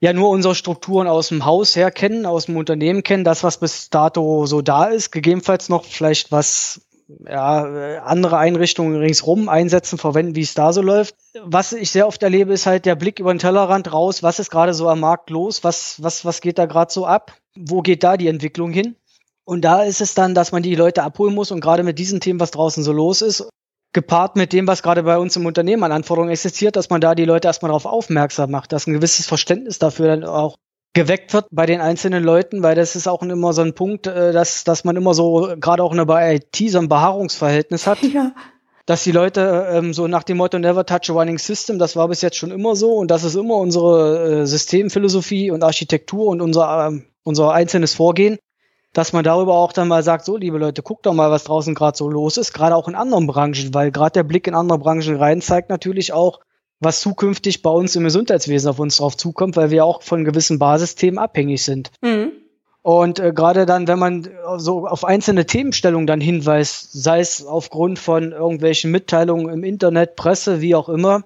ja 0.00 0.12
nur 0.12 0.30
unsere 0.30 0.54
Strukturen 0.54 1.08
aus 1.08 1.28
dem 1.28 1.44
Haus 1.44 1.74
her 1.76 1.90
kennen, 1.90 2.26
aus 2.26 2.46
dem 2.46 2.56
Unternehmen 2.56 3.02
kennen, 3.02 3.24
das, 3.24 3.42
was 3.42 3.58
bis 3.58 3.90
dato 3.90 4.46
so 4.46 4.62
da 4.62 4.84
ist, 4.84 5.10
gegebenenfalls 5.10 5.68
noch 5.68 5.84
vielleicht 5.84 6.30
was 6.30 6.82
ja, 7.26 8.02
andere 8.02 8.36
Einrichtungen 8.38 8.96
ringsrum 8.96 9.48
einsetzen, 9.48 9.98
verwenden, 9.98 10.36
wie 10.36 10.42
es 10.42 10.54
da 10.54 10.72
so 10.72 10.82
läuft. 10.82 11.14
Was 11.42 11.72
ich 11.72 11.90
sehr 11.90 12.06
oft 12.06 12.22
erlebe, 12.22 12.52
ist 12.52 12.66
halt 12.66 12.84
der 12.84 12.96
Blick 12.96 13.18
über 13.18 13.32
den 13.32 13.38
Tellerrand 13.38 13.92
raus, 13.92 14.22
was 14.22 14.38
ist 14.38 14.50
gerade 14.50 14.74
so 14.74 14.88
am 14.88 15.00
Markt 15.00 15.30
los, 15.30 15.64
was, 15.64 16.02
was, 16.02 16.24
was 16.24 16.40
geht 16.40 16.58
da 16.58 16.66
gerade 16.66 16.92
so 16.92 17.06
ab, 17.06 17.34
wo 17.56 17.80
geht 17.80 18.04
da 18.04 18.16
die 18.16 18.28
Entwicklung 18.28 18.72
hin? 18.72 18.96
Und 19.44 19.62
da 19.62 19.82
ist 19.82 20.02
es 20.02 20.12
dann, 20.12 20.34
dass 20.34 20.52
man 20.52 20.62
die 20.62 20.74
Leute 20.74 21.02
abholen 21.02 21.34
muss 21.34 21.50
und 21.50 21.60
gerade 21.60 21.82
mit 21.82 21.98
diesen 21.98 22.20
Themen, 22.20 22.40
was 22.40 22.50
draußen 22.50 22.84
so 22.84 22.92
los 22.92 23.22
ist, 23.22 23.48
gepaart 23.92 24.36
mit 24.36 24.52
dem, 24.52 24.66
was 24.66 24.82
gerade 24.82 25.02
bei 25.02 25.18
uns 25.18 25.36
im 25.36 25.46
Unternehmen 25.46 25.82
an 25.82 25.92
Anforderungen 25.92 26.30
existiert, 26.30 26.76
dass 26.76 26.90
man 26.90 27.00
da 27.00 27.14
die 27.14 27.24
Leute 27.24 27.48
erstmal 27.48 27.70
darauf 27.70 27.86
aufmerksam 27.86 28.50
macht, 28.50 28.72
dass 28.72 28.86
ein 28.86 28.94
gewisses 28.94 29.26
Verständnis 29.26 29.78
dafür 29.78 30.08
dann 30.08 30.24
auch 30.24 30.56
geweckt 30.94 31.32
wird 31.32 31.46
bei 31.50 31.66
den 31.66 31.80
einzelnen 31.80 32.24
Leuten, 32.24 32.62
weil 32.62 32.74
das 32.74 32.96
ist 32.96 33.06
auch 33.06 33.22
immer 33.22 33.52
so 33.52 33.62
ein 33.62 33.74
Punkt, 33.74 34.06
äh, 34.06 34.32
dass, 34.32 34.64
dass 34.64 34.84
man 34.84 34.96
immer 34.96 35.14
so, 35.14 35.54
gerade 35.58 35.82
auch 35.82 35.94
der 35.94 36.34
IT, 36.34 36.56
so 36.70 36.78
ein 36.78 36.88
Beharrungsverhältnis 36.88 37.86
hat. 37.86 38.02
Ja. 38.02 38.32
Dass 38.86 39.04
die 39.04 39.12
Leute 39.12 39.68
ähm, 39.70 39.92
so 39.92 40.08
nach 40.08 40.22
dem 40.22 40.38
Motto 40.38 40.58
Never 40.58 40.86
touch 40.86 41.10
a 41.10 41.12
running 41.12 41.36
system, 41.36 41.78
das 41.78 41.94
war 41.94 42.08
bis 42.08 42.22
jetzt 42.22 42.38
schon 42.38 42.50
immer 42.50 42.74
so 42.74 42.94
und 42.94 43.10
das 43.10 43.22
ist 43.22 43.34
immer 43.34 43.56
unsere 43.56 44.40
äh, 44.40 44.46
Systemphilosophie 44.46 45.50
und 45.50 45.62
Architektur 45.62 46.28
und 46.28 46.40
unser, 46.40 46.88
äh, 46.88 47.00
unser 47.22 47.52
einzelnes 47.52 47.92
Vorgehen 47.92 48.38
dass 48.92 49.12
man 49.12 49.24
darüber 49.24 49.54
auch 49.54 49.72
dann 49.72 49.88
mal 49.88 50.02
sagt, 50.02 50.24
so 50.24 50.36
liebe 50.36 50.58
Leute, 50.58 50.82
guckt 50.82 51.06
doch 51.06 51.14
mal, 51.14 51.30
was 51.30 51.44
draußen 51.44 51.74
gerade 51.74 51.96
so 51.96 52.08
los 52.08 52.36
ist, 52.36 52.52
gerade 52.52 52.74
auch 52.74 52.88
in 52.88 52.94
anderen 52.94 53.26
Branchen, 53.26 53.74
weil 53.74 53.90
gerade 53.90 54.12
der 54.12 54.22
Blick 54.22 54.46
in 54.46 54.54
andere 54.54 54.78
Branchen 54.78 55.16
rein 55.16 55.40
zeigt 55.40 55.70
natürlich 55.70 56.12
auch, 56.12 56.40
was 56.80 57.00
zukünftig 57.00 57.62
bei 57.62 57.70
uns 57.70 57.96
im 57.96 58.04
Gesundheitswesen 58.04 58.70
auf 58.70 58.78
uns 58.78 58.96
drauf 58.96 59.16
zukommt, 59.16 59.56
weil 59.56 59.70
wir 59.70 59.84
auch 59.84 60.02
von 60.02 60.24
gewissen 60.24 60.58
Basisthemen 60.58 61.18
abhängig 61.18 61.64
sind. 61.64 61.90
Mhm. 62.02 62.32
Und 62.82 63.18
äh, 63.18 63.32
gerade 63.32 63.66
dann, 63.66 63.88
wenn 63.88 63.98
man 63.98 64.28
so 64.56 64.86
auf 64.86 65.04
einzelne 65.04 65.44
Themenstellungen 65.44 66.06
dann 66.06 66.20
hinweist, 66.20 66.92
sei 66.92 67.20
es 67.20 67.44
aufgrund 67.44 67.98
von 67.98 68.32
irgendwelchen 68.32 68.90
Mitteilungen 68.90 69.52
im 69.52 69.64
Internet, 69.64 70.16
Presse, 70.16 70.60
wie 70.60 70.74
auch 70.74 70.88
immer, 70.88 71.24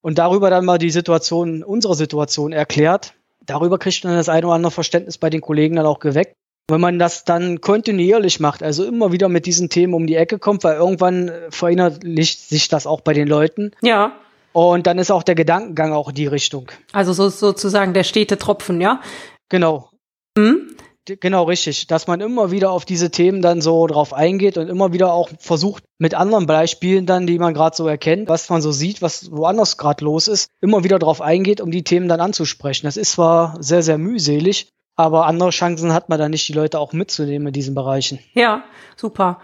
und 0.00 0.18
darüber 0.18 0.50
dann 0.50 0.64
mal 0.64 0.78
die 0.78 0.90
Situation, 0.90 1.62
unsere 1.62 1.94
Situation 1.94 2.52
erklärt, 2.52 3.14
darüber 3.46 3.78
kriegt 3.78 4.04
man 4.04 4.14
das 4.14 4.28
eine 4.28 4.46
oder 4.46 4.56
andere 4.56 4.72
Verständnis 4.72 5.18
bei 5.18 5.30
den 5.30 5.40
Kollegen 5.40 5.76
dann 5.76 5.86
auch 5.86 5.98
geweckt. 6.00 6.36
Wenn 6.70 6.80
man 6.80 6.98
das 6.98 7.24
dann 7.24 7.60
kontinuierlich 7.62 8.40
macht, 8.40 8.62
also 8.62 8.84
immer 8.84 9.10
wieder 9.10 9.28
mit 9.28 9.46
diesen 9.46 9.70
Themen 9.70 9.94
um 9.94 10.06
die 10.06 10.16
Ecke 10.16 10.38
kommt, 10.38 10.64
weil 10.64 10.76
irgendwann 10.76 11.30
verinnerlicht 11.50 12.48
sich 12.48 12.68
das 12.68 12.86
auch 12.86 13.00
bei 13.00 13.14
den 13.14 13.26
Leuten. 13.26 13.72
Ja. 13.80 14.12
Und 14.52 14.86
dann 14.86 14.98
ist 14.98 15.10
auch 15.10 15.22
der 15.22 15.34
Gedankengang 15.34 15.92
auch 15.92 16.10
in 16.10 16.14
die 16.14 16.26
Richtung. 16.26 16.70
Also 16.92 17.12
so, 17.12 17.28
sozusagen 17.30 17.94
der 17.94 18.04
stete 18.04 18.38
Tropfen, 18.38 18.80
ja? 18.80 19.00
Genau. 19.48 19.90
Hm? 20.36 20.74
Genau, 21.06 21.44
richtig. 21.44 21.86
Dass 21.86 22.06
man 22.06 22.20
immer 22.20 22.50
wieder 22.50 22.70
auf 22.70 22.84
diese 22.84 23.10
Themen 23.10 23.40
dann 23.40 23.62
so 23.62 23.86
drauf 23.86 24.12
eingeht 24.12 24.58
und 24.58 24.68
immer 24.68 24.92
wieder 24.92 25.12
auch 25.12 25.30
versucht, 25.38 25.84
mit 25.98 26.14
anderen 26.14 26.46
Beispielen 26.46 27.06
dann, 27.06 27.26
die 27.26 27.38
man 27.38 27.54
gerade 27.54 27.74
so 27.74 27.86
erkennt, 27.86 28.28
was 28.28 28.50
man 28.50 28.60
so 28.60 28.72
sieht, 28.72 29.00
was 29.00 29.30
woanders 29.30 29.78
gerade 29.78 30.04
los 30.04 30.28
ist, 30.28 30.50
immer 30.60 30.84
wieder 30.84 30.98
drauf 30.98 31.22
eingeht, 31.22 31.62
um 31.62 31.70
die 31.70 31.84
Themen 31.84 32.08
dann 32.08 32.20
anzusprechen. 32.20 32.86
Das 32.86 32.98
ist 32.98 33.12
zwar 33.12 33.56
sehr, 33.60 33.82
sehr 33.82 33.96
mühselig, 33.96 34.68
aber 34.98 35.26
andere 35.26 35.50
Chancen 35.50 35.92
hat 35.92 36.08
man 36.08 36.18
da 36.18 36.28
nicht, 36.28 36.48
die 36.48 36.52
Leute 36.52 36.80
auch 36.80 36.92
mitzunehmen 36.92 37.46
in 37.46 37.52
diesen 37.52 37.72
Bereichen. 37.72 38.18
Ja, 38.34 38.64
super. 38.96 39.38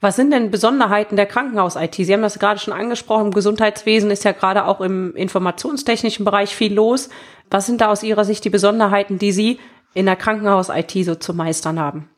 Was 0.00 0.14
sind 0.14 0.30
denn 0.30 0.52
Besonderheiten 0.52 1.16
der 1.16 1.26
Krankenhaus-IT? 1.26 1.96
Sie 1.96 2.12
haben 2.12 2.22
das 2.22 2.38
gerade 2.38 2.60
schon 2.60 2.72
angesprochen. 2.72 3.26
Im 3.26 3.32
Gesundheitswesen 3.32 4.12
ist 4.12 4.24
ja 4.24 4.30
gerade 4.30 4.66
auch 4.66 4.80
im 4.80 5.16
informationstechnischen 5.16 6.24
Bereich 6.24 6.54
viel 6.54 6.72
los. 6.72 7.08
Was 7.50 7.66
sind 7.66 7.80
da 7.80 7.88
aus 7.90 8.04
Ihrer 8.04 8.24
Sicht 8.24 8.44
die 8.44 8.50
Besonderheiten, 8.50 9.18
die 9.18 9.32
Sie 9.32 9.58
in 9.94 10.06
der 10.06 10.14
Krankenhaus-IT 10.14 11.04
so 11.04 11.16
zu 11.16 11.34
meistern 11.34 11.80
haben? 11.80 12.08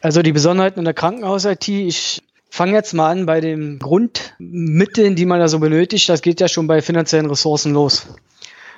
Also 0.00 0.22
die 0.22 0.32
Besonderheiten 0.32 0.78
in 0.78 0.86
der 0.86 0.94
Krankenhaus-IT, 0.94 1.68
ich 1.68 2.22
fange 2.48 2.72
jetzt 2.72 2.94
mal 2.94 3.10
an 3.10 3.26
bei 3.26 3.42
den 3.42 3.78
Grundmitteln, 3.78 5.16
die 5.16 5.26
man 5.26 5.38
da 5.38 5.48
so 5.48 5.58
benötigt. 5.58 6.08
Das 6.08 6.22
geht 6.22 6.40
ja 6.40 6.48
schon 6.48 6.66
bei 6.66 6.80
finanziellen 6.80 7.26
Ressourcen 7.26 7.74
los. 7.74 8.06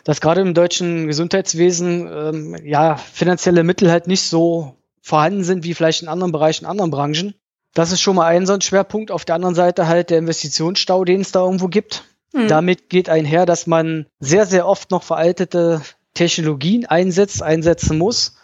Dass 0.04 0.20
gerade 0.20 0.40
im 0.40 0.54
deutschen 0.54 1.06
Gesundheitswesen 1.06 2.08
ähm, 2.12 2.56
ja 2.64 2.96
finanzielle 2.96 3.64
Mittel 3.64 3.90
halt 3.90 4.06
nicht 4.06 4.22
so 4.22 4.76
vorhanden 5.02 5.44
sind 5.44 5.64
wie 5.64 5.74
vielleicht 5.74 6.02
in 6.02 6.08
anderen 6.08 6.32
Bereichen, 6.32 6.64
in 6.64 6.70
anderen 6.70 6.90
Branchen. 6.90 7.34
Das 7.74 7.92
ist 7.92 8.00
schon 8.00 8.16
mal 8.16 8.26
ein 8.26 8.46
so 8.46 8.52
ein 8.52 8.60
Schwerpunkt. 8.60 9.10
Auf 9.10 9.24
der 9.24 9.34
anderen 9.34 9.54
Seite 9.54 9.86
halt 9.86 10.10
der 10.10 10.18
Investitionsstau, 10.18 11.04
den 11.04 11.20
es 11.20 11.32
da 11.32 11.44
irgendwo 11.44 11.68
gibt. 11.68 12.04
Hm. 12.32 12.48
Damit 12.48 12.88
geht 12.88 13.08
einher, 13.08 13.46
dass 13.46 13.66
man 13.66 14.06
sehr, 14.18 14.46
sehr 14.46 14.66
oft 14.66 14.90
noch 14.90 15.02
veraltete 15.02 15.82
Technologien 16.14 16.86
einsetzt, 16.86 17.42
einsetzen 17.42 17.98
muss 17.98 18.34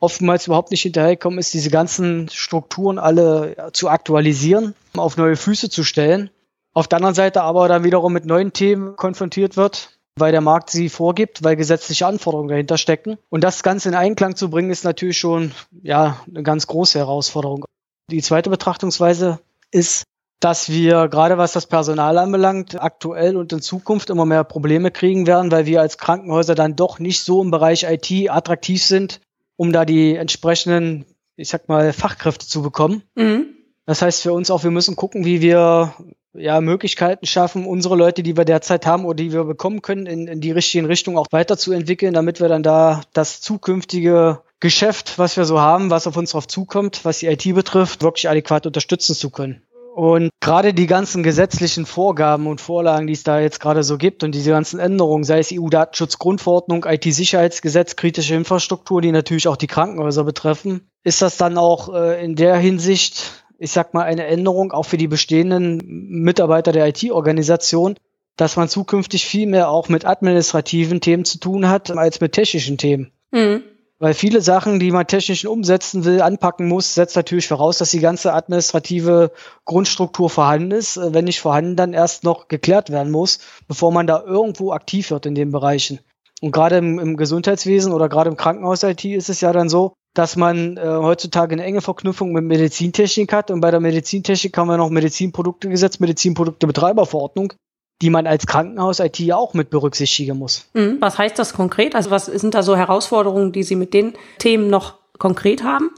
oftmals 0.00 0.46
überhaupt 0.46 0.70
nicht 0.70 0.82
hinterherkommen 0.82 1.38
ist, 1.38 1.54
diese 1.54 1.70
ganzen 1.70 2.28
Strukturen 2.28 2.98
alle 2.98 3.70
zu 3.72 3.88
aktualisieren, 3.88 4.74
auf 4.96 5.16
neue 5.16 5.36
Füße 5.36 5.70
zu 5.70 5.84
stellen. 5.84 6.30
Auf 6.72 6.86
der 6.86 6.96
anderen 6.96 7.14
Seite 7.14 7.42
aber 7.42 7.66
dann 7.68 7.84
wiederum 7.84 8.12
mit 8.12 8.24
neuen 8.24 8.52
Themen 8.52 8.94
konfrontiert 8.96 9.56
wird, 9.56 9.97
weil 10.20 10.32
der 10.32 10.40
Markt 10.40 10.70
sie 10.70 10.88
vorgibt, 10.88 11.42
weil 11.44 11.56
gesetzliche 11.56 12.06
Anforderungen 12.06 12.48
dahinter 12.48 12.78
stecken. 12.78 13.18
Und 13.28 13.44
das 13.44 13.62
Ganze 13.62 13.88
in 13.88 13.94
Einklang 13.94 14.36
zu 14.36 14.50
bringen, 14.50 14.70
ist 14.70 14.84
natürlich 14.84 15.18
schon 15.18 15.52
ja 15.82 16.20
eine 16.28 16.42
ganz 16.42 16.66
große 16.66 16.98
Herausforderung. 16.98 17.64
Die 18.10 18.22
zweite 18.22 18.50
Betrachtungsweise 18.50 19.40
ist, 19.70 20.04
dass 20.40 20.68
wir 20.68 21.08
gerade 21.08 21.36
was 21.36 21.52
das 21.52 21.66
Personal 21.66 22.16
anbelangt, 22.18 22.80
aktuell 22.80 23.36
und 23.36 23.52
in 23.52 23.60
Zukunft 23.60 24.08
immer 24.10 24.24
mehr 24.24 24.44
Probleme 24.44 24.90
kriegen 24.90 25.26
werden, 25.26 25.50
weil 25.50 25.66
wir 25.66 25.80
als 25.80 25.98
Krankenhäuser 25.98 26.54
dann 26.54 26.76
doch 26.76 26.98
nicht 26.98 27.22
so 27.22 27.42
im 27.42 27.50
Bereich 27.50 27.84
IT 27.84 28.30
attraktiv 28.30 28.82
sind, 28.82 29.20
um 29.56 29.72
da 29.72 29.84
die 29.84 30.14
entsprechenden, 30.14 31.04
ich 31.36 31.48
sag 31.48 31.68
mal, 31.68 31.92
Fachkräfte 31.92 32.46
zu 32.46 32.62
bekommen. 32.62 33.02
Mhm. 33.16 33.46
Das 33.84 34.02
heißt 34.02 34.22
für 34.22 34.32
uns 34.32 34.50
auch, 34.50 34.64
wir 34.64 34.70
müssen 34.70 34.96
gucken, 34.96 35.24
wie 35.24 35.40
wir 35.40 35.94
ja 36.34 36.60
Möglichkeiten 36.60 37.26
schaffen, 37.26 37.66
unsere 37.66 37.96
Leute, 37.96 38.22
die 38.22 38.36
wir 38.36 38.44
derzeit 38.44 38.86
haben 38.86 39.04
oder 39.04 39.16
die 39.16 39.32
wir 39.32 39.44
bekommen 39.44 39.82
können, 39.82 40.06
in, 40.06 40.26
in 40.28 40.40
die 40.40 40.50
richtigen 40.50 40.86
Richtungen 40.86 41.18
auch 41.18 41.28
weiterzuentwickeln, 41.30 42.14
damit 42.14 42.40
wir 42.40 42.48
dann 42.48 42.62
da 42.62 43.02
das 43.12 43.40
zukünftige 43.40 44.40
Geschäft, 44.60 45.18
was 45.18 45.36
wir 45.36 45.44
so 45.44 45.60
haben, 45.60 45.90
was 45.90 46.06
auf 46.06 46.16
uns 46.16 46.32
drauf 46.32 46.48
zukommt, 46.48 47.04
was 47.04 47.18
die 47.18 47.26
IT 47.26 47.54
betrifft, 47.54 48.02
wirklich 48.02 48.28
adäquat 48.28 48.66
unterstützen 48.66 49.14
zu 49.14 49.30
können. 49.30 49.62
Und 49.94 50.30
gerade 50.38 50.74
die 50.74 50.86
ganzen 50.86 51.24
gesetzlichen 51.24 51.84
Vorgaben 51.84 52.46
und 52.46 52.60
Vorlagen, 52.60 53.08
die 53.08 53.14
es 53.14 53.24
da 53.24 53.40
jetzt 53.40 53.58
gerade 53.58 53.82
so 53.82 53.98
gibt 53.98 54.22
und 54.22 54.32
diese 54.32 54.50
ganzen 54.50 54.78
Änderungen, 54.78 55.24
sei 55.24 55.40
es 55.40 55.50
EU-Datenschutzgrundverordnung, 55.52 56.84
IT-Sicherheitsgesetz, 56.84 57.96
kritische 57.96 58.36
Infrastruktur, 58.36 59.02
die 59.02 59.10
natürlich 59.10 59.48
auch 59.48 59.56
die 59.56 59.66
Krankenhäuser 59.66 60.22
betreffen, 60.22 60.88
ist 61.02 61.20
das 61.20 61.36
dann 61.36 61.58
auch 61.58 61.92
äh, 61.92 62.24
in 62.24 62.36
der 62.36 62.56
Hinsicht, 62.58 63.44
ich 63.58 63.72
sag 63.72 63.92
mal, 63.92 64.04
eine 64.04 64.26
Änderung 64.26 64.72
auch 64.72 64.84
für 64.84 64.96
die 64.96 65.08
bestehenden 65.08 65.82
Mitarbeiter 65.84 66.72
der 66.72 66.86
IT-Organisation, 66.86 67.96
dass 68.36 68.56
man 68.56 68.68
zukünftig 68.68 69.26
viel 69.26 69.46
mehr 69.46 69.68
auch 69.68 69.88
mit 69.88 70.06
administrativen 70.06 71.00
Themen 71.00 71.24
zu 71.24 71.38
tun 71.38 71.68
hat 71.68 71.90
als 71.90 72.20
mit 72.20 72.32
technischen 72.32 72.78
Themen. 72.78 73.10
Mhm. 73.32 73.62
Weil 74.00 74.14
viele 74.14 74.40
Sachen, 74.40 74.78
die 74.78 74.92
man 74.92 75.08
technisch 75.08 75.44
umsetzen 75.44 76.04
will, 76.04 76.22
anpacken 76.22 76.68
muss, 76.68 76.94
setzt 76.94 77.16
natürlich 77.16 77.48
voraus, 77.48 77.78
dass 77.78 77.90
die 77.90 77.98
ganze 77.98 78.32
administrative 78.32 79.32
Grundstruktur 79.64 80.30
vorhanden 80.30 80.70
ist. 80.70 80.96
Äh, 80.96 81.14
wenn 81.14 81.24
nicht 81.24 81.40
vorhanden, 81.40 81.74
dann 81.74 81.92
erst 81.92 82.22
noch 82.22 82.46
geklärt 82.46 82.90
werden 82.90 83.10
muss, 83.10 83.40
bevor 83.66 83.90
man 83.90 84.06
da 84.06 84.22
irgendwo 84.22 84.70
aktiv 84.70 85.10
wird 85.10 85.26
in 85.26 85.34
den 85.34 85.50
Bereichen. 85.50 85.98
Und 86.40 86.52
gerade 86.52 86.76
im, 86.76 87.00
im 87.00 87.16
Gesundheitswesen 87.16 87.92
oder 87.92 88.08
gerade 88.08 88.30
im 88.30 88.36
Krankenhaus-IT 88.36 89.04
ist 89.04 89.30
es 89.30 89.40
ja 89.40 89.52
dann 89.52 89.68
so, 89.68 89.94
dass 90.18 90.36
man 90.36 90.76
äh, 90.76 90.80
heutzutage 90.80 91.52
eine 91.52 91.64
enge 91.64 91.80
Verknüpfung 91.80 92.32
mit 92.32 92.44
Medizintechnik 92.44 93.32
hat. 93.32 93.50
Und 93.50 93.60
bei 93.60 93.70
der 93.70 93.80
Medizintechnik 93.80 94.56
haben 94.58 94.68
wir 94.68 94.76
noch 94.76 94.90
Medizinproduktegesetz, 94.90 96.00
Medizinproduktebetreiberverordnung 96.00 97.52
die 98.00 98.10
man 98.10 98.26
als 98.26 98.46
Krankenhaus-IT 98.46 99.18
ja 99.18 99.36
auch 99.36 99.54
mit 99.54 99.70
berücksichtigen 99.70 100.38
muss. 100.38 100.68
Mhm. 100.72 100.98
Was 101.00 101.18
heißt 101.18 101.38
das 101.38 101.52
konkret? 101.52 101.94
Also 101.96 102.10
was 102.10 102.26
sind 102.26 102.54
da 102.54 102.62
so 102.62 102.76
Herausforderungen, 102.76 103.50
die 103.50 103.64
Sie 103.64 103.74
mit 103.74 103.92
den 103.92 104.12
Themen 104.38 104.70
noch 104.70 104.94
konkret 105.18 105.64
haben? 105.64 105.90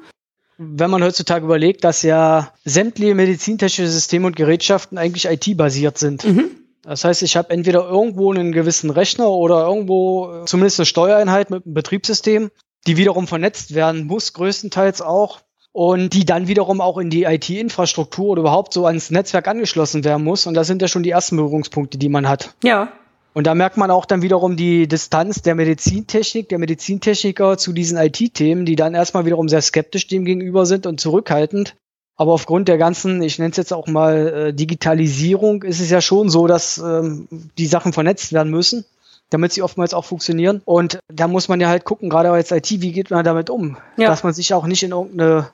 Wenn 0.57 0.91
man 0.91 1.03
heutzutage 1.03 1.45
überlegt, 1.45 1.85
dass 1.85 2.03
ja 2.03 2.53
sämtliche 2.65 3.15
medizintechnische 3.15 3.91
Systeme 3.91 4.27
und 4.27 4.37
Gerätschaften 4.37 4.99
eigentlich 4.99 5.27
IT-basiert 5.27 5.99
sind. 5.99 6.25
Mhm. 6.25 6.50
Das 6.83 7.05
heißt, 7.05 7.23
ich 7.23 7.37
habe 7.37 7.50
entweder 7.50 7.87
irgendwo 7.87 8.33
einen 8.33 8.53
gewissen 8.53 8.89
Rechner 8.89 9.29
oder 9.29 9.67
irgendwo 9.67 10.45
zumindest 10.47 10.81
eine 10.81 10.87
Steuereinheit 10.87 11.50
mit 11.50 11.67
einem 11.67 11.75
Betriebssystem, 11.75 12.50
die 12.87 12.96
wiederum 12.96 13.26
vernetzt 13.26 13.75
werden 13.75 14.06
muss, 14.06 14.32
größtenteils 14.32 15.02
auch 15.02 15.40
und 15.72 16.14
die 16.14 16.25
dann 16.25 16.49
wiederum 16.49 16.80
auch 16.80 16.99
in 16.99 17.10
die 17.10 17.25
IT-Infrastruktur 17.25 18.30
oder 18.30 18.40
überhaupt 18.40 18.72
so 18.72 18.87
ans 18.87 19.10
Netzwerk 19.10 19.46
angeschlossen 19.46 20.04
werden 20.04 20.25
muss. 20.25 20.46
Und 20.46 20.54
das 20.54 20.66
sind 20.66 20.82
ja 20.82 20.88
schon 20.88 21.02
die 21.02 21.10
ersten 21.10 21.37
Berührungspunkte, 21.37 21.99
die 21.99 22.08
man 22.08 22.28
hat. 22.28 22.54
Ja. 22.64 22.92
Und 23.32 23.46
da 23.46 23.54
merkt 23.54 23.76
man 23.76 23.92
auch 23.92 24.06
dann 24.06 24.22
wiederum 24.22 24.56
die 24.56 24.88
Distanz 24.88 25.42
der 25.42 25.54
Medizintechnik, 25.54 26.49
der 26.49 26.58
Medizintechniker 26.58 27.58
zu 27.58 27.72
diesen 27.72 27.96
IT-Themen, 27.96 28.64
die 28.64 28.75
dann 28.75 28.94
erstmal 28.94 29.25
wiederum 29.25 29.49
sehr 29.49 29.62
skeptisch 29.62 30.08
dem 30.08 30.25
gegenüber 30.25 30.66
sind 30.66 30.87
und 30.87 31.00
zurückhaltend. 31.00 31.76
Aber 32.16 32.32
aufgrund 32.32 32.66
der 32.66 32.76
ganzen, 32.76 33.22
ich 33.22 33.38
nenne 33.38 33.52
es 33.52 33.56
jetzt 33.56 33.72
auch 33.72 33.87
mal 33.87 34.28
äh, 34.28 34.52
Digitalisierung, 34.52 35.62
ist 35.62 35.80
es 35.80 35.90
ja 35.90 36.00
schon 36.00 36.28
so, 36.28 36.49
dass 36.49 36.78
ähm, 36.78 37.28
die 37.56 37.66
Sachen 37.66 37.92
vernetzt 37.92 38.32
werden 38.32 38.50
müssen, 38.50 38.84
damit 39.30 39.52
sie 39.52 39.62
oftmals 39.62 39.94
auch 39.94 40.04
funktionieren. 40.04 40.60
Und 40.64 40.99
da 41.08 41.28
muss 41.28 41.49
man 41.49 41.60
ja 41.60 41.68
halt 41.68 41.84
gucken, 41.84 42.10
gerade 42.10 42.30
als 42.30 42.50
IT, 42.50 42.70
wie 42.70 42.92
geht 42.92 43.10
man 43.10 43.25
damit 43.25 43.49
um? 43.49 43.78
Ja. 43.96 44.08
Dass 44.08 44.25
man 44.25 44.34
sich 44.34 44.52
auch 44.52 44.66
nicht 44.66 44.82
in 44.82 44.90
irgendeine 44.90 45.50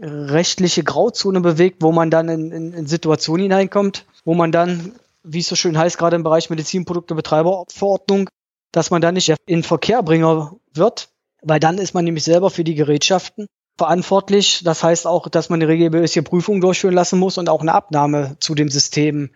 rechtliche 0.00 0.82
Grauzone 0.82 1.40
bewegt, 1.40 1.82
wo 1.82 1.92
man 1.92 2.10
dann 2.10 2.28
in, 2.28 2.52
in, 2.52 2.72
in 2.72 2.86
Situationen 2.86 3.44
hineinkommt, 3.44 4.06
wo 4.24 4.34
man 4.34 4.52
dann, 4.52 4.92
wie 5.22 5.40
es 5.40 5.48
so 5.48 5.56
schön 5.56 5.78
heißt, 5.78 5.98
gerade 5.98 6.16
im 6.16 6.22
Bereich 6.22 6.50
Medizinprodukte-Betreiberverordnung, 6.50 8.28
dass 8.72 8.90
man 8.90 9.00
dann 9.00 9.14
nicht 9.14 9.34
in 9.46 9.62
Verkehrbringer 9.62 10.56
wird, 10.72 11.08
weil 11.42 11.60
dann 11.60 11.78
ist 11.78 11.94
man 11.94 12.04
nämlich 12.04 12.24
selber 12.24 12.50
für 12.50 12.64
die 12.64 12.74
Gerätschaften 12.74 13.46
verantwortlich. 13.76 14.62
Das 14.64 14.82
heißt 14.82 15.06
auch, 15.06 15.28
dass 15.28 15.48
man 15.48 15.62
eine 15.62 15.68
regelmäßige 15.68 16.24
Prüfung 16.24 16.60
durchführen 16.60 16.94
lassen 16.94 17.18
muss 17.18 17.38
und 17.38 17.48
auch 17.48 17.60
eine 17.60 17.74
Abnahme 17.74 18.36
zu 18.40 18.54
dem 18.54 18.68
System 18.68 19.30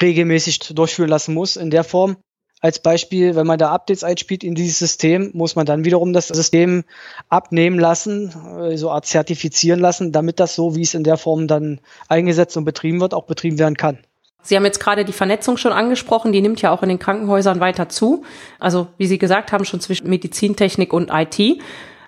regelmäßig 0.00 0.58
durchführen 0.74 1.10
lassen 1.10 1.34
muss 1.34 1.56
in 1.56 1.70
der 1.70 1.84
Form, 1.84 2.16
als 2.62 2.78
Beispiel, 2.78 3.34
wenn 3.34 3.46
man 3.46 3.58
da 3.58 3.72
Updates 3.72 4.04
einspielt 4.04 4.44
in 4.44 4.54
dieses 4.54 4.78
System, 4.78 5.32
muss 5.34 5.56
man 5.56 5.66
dann 5.66 5.84
wiederum 5.84 6.12
das 6.12 6.28
System 6.28 6.84
abnehmen 7.28 7.78
lassen, 7.78 8.32
äh, 8.60 8.76
so 8.76 8.90
Art 8.90 9.04
zertifizieren 9.04 9.80
lassen, 9.80 10.12
damit 10.12 10.38
das 10.38 10.54
so, 10.54 10.76
wie 10.76 10.82
es 10.82 10.94
in 10.94 11.02
der 11.02 11.16
Form 11.16 11.48
dann 11.48 11.80
eingesetzt 12.08 12.56
und 12.56 12.64
betrieben 12.64 13.00
wird, 13.00 13.14
auch 13.14 13.24
betrieben 13.24 13.58
werden 13.58 13.76
kann. 13.76 13.98
Sie 14.42 14.56
haben 14.56 14.64
jetzt 14.64 14.80
gerade 14.80 15.04
die 15.04 15.12
Vernetzung 15.12 15.56
schon 15.56 15.72
angesprochen, 15.72 16.32
die 16.32 16.40
nimmt 16.40 16.62
ja 16.62 16.70
auch 16.70 16.82
in 16.82 16.88
den 16.88 16.98
Krankenhäusern 16.98 17.60
weiter 17.60 17.88
zu. 17.88 18.24
Also 18.60 18.86
wie 18.96 19.06
Sie 19.06 19.18
gesagt 19.18 19.52
haben, 19.52 19.64
schon 19.64 19.80
zwischen 19.80 20.08
Medizintechnik 20.08 20.92
und 20.92 21.10
IT. 21.12 21.60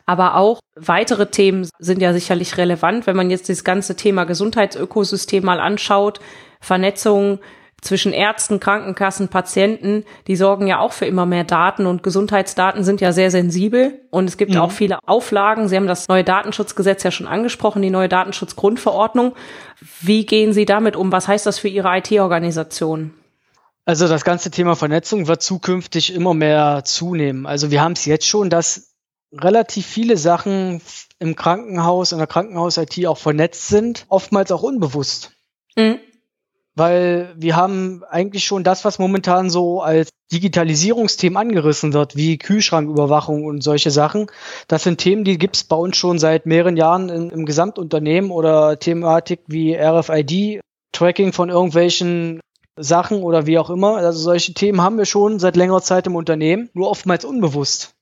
Aber 0.07 0.37
auch 0.37 0.61
weitere 0.77 1.27
Themen 1.27 1.69
sind 1.79 2.01
ja 2.01 2.13
sicherlich 2.13 2.59
relevant, 2.59 3.07
wenn 3.07 3.17
man 3.17 3.31
jetzt 3.31 3.49
das 3.49 3.65
ganze 3.65 3.97
Thema 3.97 4.25
Gesundheitsökosystem 4.25 5.45
mal 5.45 5.61
anschaut. 5.61 6.21
Vernetzung 6.61 7.39
zwischen 7.85 8.13
Ärzten, 8.13 8.61
Krankenkassen, 8.61 9.29
Patienten, 9.29 10.05
die 10.27 10.37
sorgen 10.37 10.67
ja 10.67 10.81
auch 10.81 10.93
für 10.93 11.07
immer 11.07 11.27
mehr 11.27 11.45
Daten 11.45 11.87
und 11.87 12.03
Gesundheitsdaten 12.03 12.83
sind 12.83 13.01
ja 13.01 13.13
sehr 13.13 13.31
sensibel 13.31 14.01
und 14.11 14.27
es 14.27 14.37
gibt 14.37 14.55
mhm. 14.55 14.61
auch 14.61 14.71
viele 14.71 14.99
Auflagen. 15.07 15.69
Sie 15.69 15.77
haben 15.77 15.87
das 15.87 16.09
neue 16.09 16.25
Datenschutzgesetz 16.25 17.03
ja 17.03 17.11
schon 17.11 17.27
angesprochen, 17.27 17.83
die 17.83 17.91
neue 17.91 18.09
Datenschutzgrundverordnung. 18.09 19.35
Wie 20.01 20.25
gehen 20.25 20.53
Sie 20.53 20.65
damit 20.65 20.97
um? 20.97 21.13
Was 21.13 21.29
heißt 21.29 21.45
das 21.45 21.59
für 21.59 21.69
Ihre 21.69 21.97
IT-Organisation? 21.99 23.13
Also 23.85 24.09
das 24.09 24.25
ganze 24.25 24.51
Thema 24.51 24.77
Vernetzung 24.77 25.27
wird 25.27 25.43
zukünftig 25.43 26.15
immer 26.15 26.33
mehr 26.33 26.83
zunehmen. 26.85 27.45
Also 27.45 27.71
wir 27.71 27.83
haben 27.83 27.93
es 27.93 28.07
jetzt 28.07 28.27
schon, 28.27 28.49
dass 28.49 28.95
relativ 29.31 29.85
viele 29.85 30.17
Sachen 30.17 30.81
im 31.19 31.37
Krankenhaus, 31.37 32.13
in 32.13 32.19
der 32.19 32.27
Krankenhaus-IT 32.27 33.07
auch 33.07 33.19
vernetzt 33.19 33.69
sind, 33.69 34.07
oftmals 34.09 34.51
auch 34.53 34.63
unbewusst. 34.63 35.33
Mhm 35.77 35.99
weil 36.77 37.35
wir 37.37 37.57
haben 37.57 38.03
eigentlich 38.09 38.45
schon 38.45 38.65
das, 38.65 38.85
was 38.85 38.99
momentan 38.99 39.51
so 39.51 39.81
als 39.81 40.11
Digitalisierungsthemen 40.33 41.37
angerissen 41.37 41.93
wird, 41.93 42.17
wie 42.17 42.39
Kühlschranküberwachung 42.39 43.45
und 43.45 43.63
solche 43.63 43.91
Sachen. 43.91 44.27
Das 44.67 44.83
sind 44.83 44.99
Themen, 44.99 45.25
die 45.25 45.39
gibt's 45.39 45.65
bei 45.65 45.77
uns 45.77 45.97
schon 45.97 46.19
seit 46.19 46.47
mehreren 46.47 46.77
Jahren 46.77 47.09
in, 47.09 47.31
im 47.31 47.47
Gesamtunternehmen 47.47 48.31
oder 48.31 48.79
Thematik 48.79 49.41
wie 49.47 49.77
RFID, 49.77 50.61
Tracking 50.93 51.33
von 51.33 51.51
irgendwelchen 51.51 52.41
Sachen 52.77 53.23
oder 53.23 53.47
wie 53.47 53.59
auch 53.59 53.71
immer. 53.71 53.97
Also 53.97 54.19
solche 54.19 54.55
Themen 54.55 54.81
haben 54.81 54.99
wir 54.99 55.05
schon 55.05 55.39
seit 55.39 55.57
längerer 55.57 55.83
Zeit 55.83 56.07
im 56.07 56.17
Unternehmen, 56.17 56.71
nur 56.73 56.91
oftmals 56.91 57.25
unbewusst. 57.25 57.95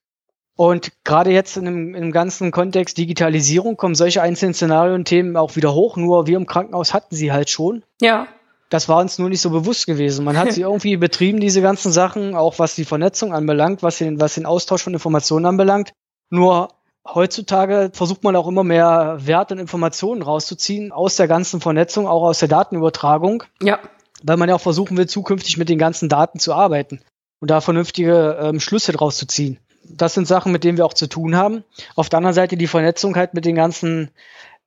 Und 0.54 0.92
gerade 1.04 1.30
jetzt 1.30 1.56
in 1.56 1.64
dem, 1.64 1.92
dem 1.94 2.12
ganzen 2.12 2.50
Kontext 2.50 2.98
Digitalisierung 2.98 3.76
kommen 3.76 3.94
solche 3.94 4.22
einzelnen 4.22 4.54
Szenarien 4.54 4.94
und 4.94 5.04
Themen 5.06 5.36
auch 5.36 5.56
wieder 5.56 5.74
hoch. 5.74 5.96
Nur 5.96 6.26
wir 6.26 6.36
im 6.36 6.46
Krankenhaus 6.46 6.94
hatten 6.94 7.14
sie 7.14 7.32
halt 7.32 7.50
schon. 7.50 7.84
Ja. 8.00 8.28
Das 8.72 8.88
war 8.88 9.00
uns 9.00 9.18
nur 9.18 9.28
nicht 9.28 9.42
so 9.42 9.50
bewusst 9.50 9.84
gewesen. 9.84 10.24
Man 10.24 10.38
hat 10.38 10.52
sie 10.52 10.60
irgendwie 10.62 10.96
betrieben, 10.96 11.40
diese 11.40 11.60
ganzen 11.60 11.92
Sachen, 11.92 12.34
auch 12.34 12.58
was 12.58 12.74
die 12.74 12.86
Vernetzung 12.86 13.34
anbelangt, 13.34 13.82
was 13.82 13.98
den, 13.98 14.18
was 14.18 14.34
den 14.34 14.46
Austausch 14.46 14.82
von 14.82 14.94
Informationen 14.94 15.44
anbelangt. 15.44 15.92
Nur 16.30 16.68
heutzutage 17.06 17.90
versucht 17.92 18.24
man 18.24 18.34
auch 18.34 18.48
immer 18.48 18.64
mehr 18.64 19.18
Wert 19.20 19.52
und 19.52 19.58
Informationen 19.58 20.22
rauszuziehen 20.22 20.90
aus 20.90 21.16
der 21.16 21.28
ganzen 21.28 21.60
Vernetzung, 21.60 22.08
auch 22.08 22.22
aus 22.22 22.38
der 22.38 22.48
Datenübertragung. 22.48 23.44
Ja. 23.60 23.78
Weil 24.22 24.38
man 24.38 24.48
ja 24.48 24.54
auch 24.54 24.60
versuchen 24.60 24.96
will, 24.96 25.06
zukünftig 25.06 25.58
mit 25.58 25.68
den 25.68 25.78
ganzen 25.78 26.08
Daten 26.08 26.38
zu 26.38 26.54
arbeiten 26.54 27.02
und 27.40 27.50
da 27.50 27.60
vernünftige 27.60 28.38
ähm, 28.40 28.58
Schlüsse 28.58 28.92
draus 28.92 29.18
zu 29.18 29.26
ziehen. 29.26 29.58
Das 29.84 30.14
sind 30.14 30.26
Sachen, 30.26 30.50
mit 30.50 30.64
denen 30.64 30.78
wir 30.78 30.86
auch 30.86 30.94
zu 30.94 31.08
tun 31.08 31.36
haben. 31.36 31.64
Auf 31.94 32.08
der 32.08 32.18
anderen 32.18 32.34
Seite 32.34 32.56
die 32.56 32.68
Vernetzung 32.68 33.16
halt 33.16 33.34
mit 33.34 33.44
den 33.44 33.56
ganzen 33.56 34.12